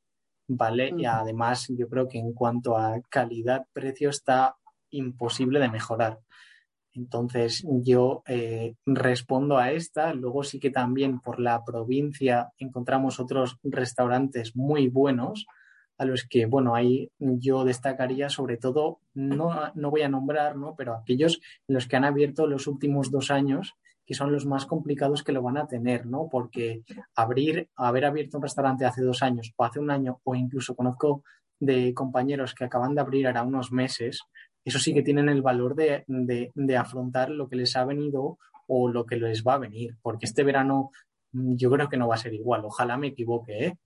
[0.46, 0.92] ¿vale?
[0.96, 4.56] Y además yo creo que en cuanto a calidad-precio está
[4.90, 6.20] imposible de mejorar.
[6.92, 10.14] Entonces yo eh, respondo a esta.
[10.14, 15.46] Luego sí que también por la provincia encontramos otros restaurantes muy buenos
[15.98, 20.74] a los que, bueno, ahí yo destacaría sobre todo, no, no voy a nombrar, ¿no?
[20.76, 23.74] Pero aquellos en los que han abierto los últimos dos años,
[24.06, 26.28] que son los más complicados que lo van a tener, ¿no?
[26.30, 26.82] Porque
[27.14, 31.22] abrir, haber abierto un restaurante hace dos años o hace un año, o incluso conozco
[31.60, 34.22] de compañeros que acaban de abrir ahora unos meses,
[34.64, 38.88] eso sí que tienen el valor de, de, afrontar lo que les ha venido o
[38.88, 40.90] lo que les va a venir, porque este verano
[41.32, 43.78] mm, yo creo que no va a ser igual, ojalá me equivoque, ¿eh?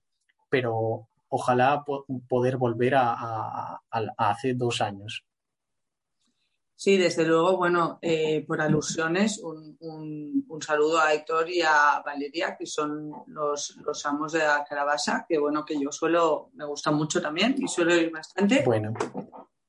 [0.49, 1.83] pero ojalá
[2.27, 3.81] poder volver a,
[4.17, 5.25] hace dos años.
[6.75, 12.55] Sí, desde luego, bueno, eh, por alusiones, un, un, saludo a Héctor y a Valeria,
[12.57, 16.91] que son los, los, amos de la Carabasa, que bueno, que yo suelo, me gusta
[16.91, 18.63] mucho también y suelo ir bastante.
[18.65, 18.93] Bueno.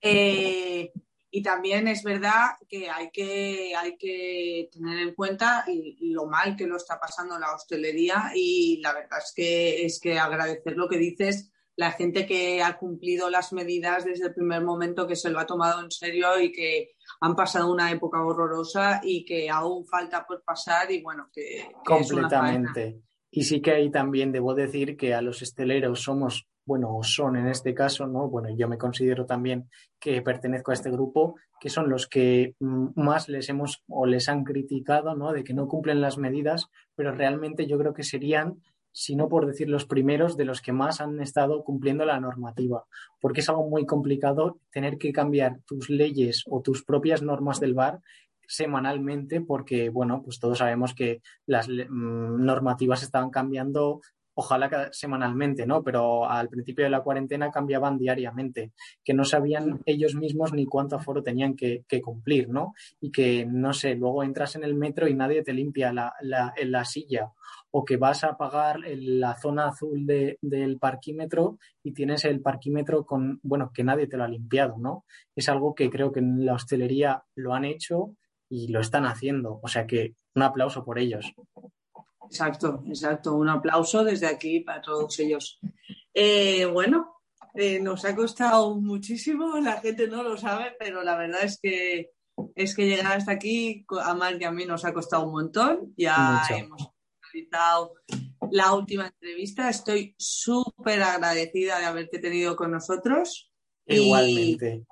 [0.00, 0.92] Eh,
[1.30, 5.64] y también es verdad que hay que, hay que tener en cuenta
[6.00, 10.18] lo mal que lo está pasando la hostelería y la verdad es que, es que
[10.18, 15.06] agradecer lo que dices, la gente que ha cumplido las medidas desde el primer momento,
[15.06, 19.24] que se lo ha tomado en serio y que han pasado una época horrorosa y
[19.24, 21.70] que aún falta por pasar y bueno, que...
[21.84, 23.02] Completamente.
[23.30, 27.48] y sí que ahí también debo decir que a los esteleros somos bueno, son en
[27.48, 28.28] este caso, ¿no?
[28.28, 32.88] Bueno, yo me considero también que pertenezco a este grupo, que son los que mm,
[32.94, 35.32] más les hemos o les han criticado, ¿no?
[35.32, 39.46] De que no cumplen las medidas, pero realmente yo creo que serían, si no por
[39.46, 42.84] decir los primeros, de los que más han estado cumpliendo la normativa,
[43.20, 47.74] porque es algo muy complicado tener que cambiar tus leyes o tus propias normas del
[47.74, 48.00] bar
[48.50, 54.00] semanalmente porque, bueno, pues todos sabemos que las mm, normativas estaban cambiando
[54.40, 55.82] ojalá semanalmente, ¿no?
[55.82, 58.72] Pero al principio de la cuarentena cambiaban diariamente,
[59.04, 62.72] que no sabían ellos mismos ni cuánto aforo tenían que, cumplir, ¿no?
[63.00, 66.84] Y que, no sé, luego entras en el metro y nadie te limpia la, la,
[66.84, 67.30] silla
[67.70, 73.38] o que vas a pagar la zona azul del parquímetro y tienes el parquímetro con,
[73.42, 75.04] bueno, que nadie te lo ha limpiado, ¿no?
[75.36, 78.14] Es algo que creo que en la hostelería lo han hecho
[78.48, 79.60] y lo están haciendo.
[79.62, 81.34] O sea que un aplauso por ellos.
[82.30, 83.34] Exacto, exacto.
[83.34, 85.58] Un aplauso desde aquí para todos ellos.
[86.14, 87.16] Eh, bueno,
[87.54, 92.12] eh, nos ha costado muchísimo, la gente no lo sabe, pero la verdad es que
[92.54, 95.92] es que llegar hasta aquí, a Mar y a mí nos ha costado un montón.
[95.96, 96.92] Ya hemos
[97.32, 97.94] realizado
[98.52, 99.68] la última entrevista.
[99.68, 103.50] Estoy súper agradecida de haberte tenido con nosotros.
[103.86, 104.86] Igualmente.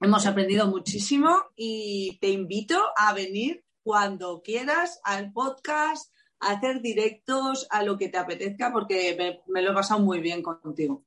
[0.00, 7.82] hemos aprendido muchísimo y te invito a venir cuando quieras al podcast, hacer directos a
[7.82, 11.04] lo que te apetezca porque me, lo he pasado muy bien contigo.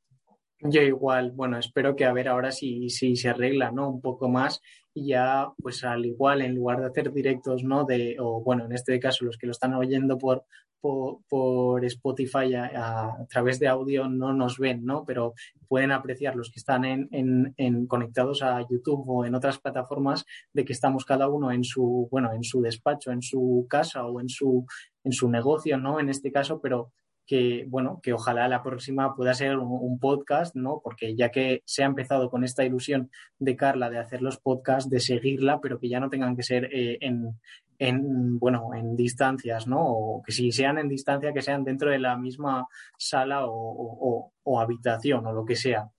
[0.63, 3.89] Yo igual, bueno, espero que a ver ahora si, si se arregla, ¿no?
[3.89, 4.61] Un poco más
[4.93, 7.85] y ya, pues al igual, en lugar de hacer directos, ¿no?
[7.85, 10.45] De, o bueno, en este caso, los que lo están oyendo por,
[10.81, 15.05] por, Spotify a, través de audio no nos ven, ¿no?
[15.05, 15.33] Pero
[15.67, 20.65] pueden apreciar los que están en, en, conectados a YouTube o en otras plataformas de
[20.65, 24.29] que estamos cada uno en su, bueno, en su despacho, en su casa o en
[24.29, 24.65] su,
[25.03, 25.99] en su negocio, ¿no?
[25.99, 26.91] En este caso, pero
[27.25, 30.81] que, bueno, que ojalá la próxima pueda ser un, podcast, ¿no?
[30.83, 33.09] Porque ya que se ha empezado con esta ilusión
[33.39, 36.65] de Carla de hacer los podcasts, de seguirla, pero que ya no tengan que ser
[36.73, 37.39] eh, en,
[37.81, 39.83] en, bueno, en distancias, ¿no?
[39.83, 45.25] O que si sean en distancia, que sean dentro de la misma sala o, habitación
[45.25, 45.89] o lo que sea.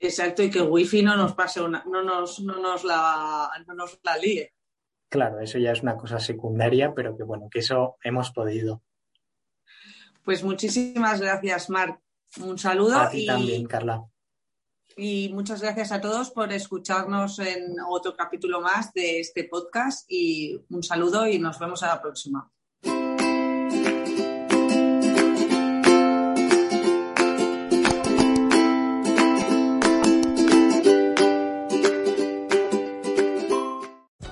[0.00, 4.00] Exacto, y que wifi no nos pase una, no nos, no nos la, no nos
[4.02, 4.54] la líe.
[5.08, 8.82] Claro, eso ya es una cosa secundaria, pero que bueno, que eso hemos podido.
[10.24, 12.00] Pues muchísimas gracias, Marc.
[12.40, 12.96] Un saludo.
[12.96, 14.04] A ti también, Carla.
[14.96, 20.06] Y muchas gracias a todos por escucharnos en otro capítulo más de este podcast.
[20.08, 22.53] Y un saludo y nos vemos a la próxima.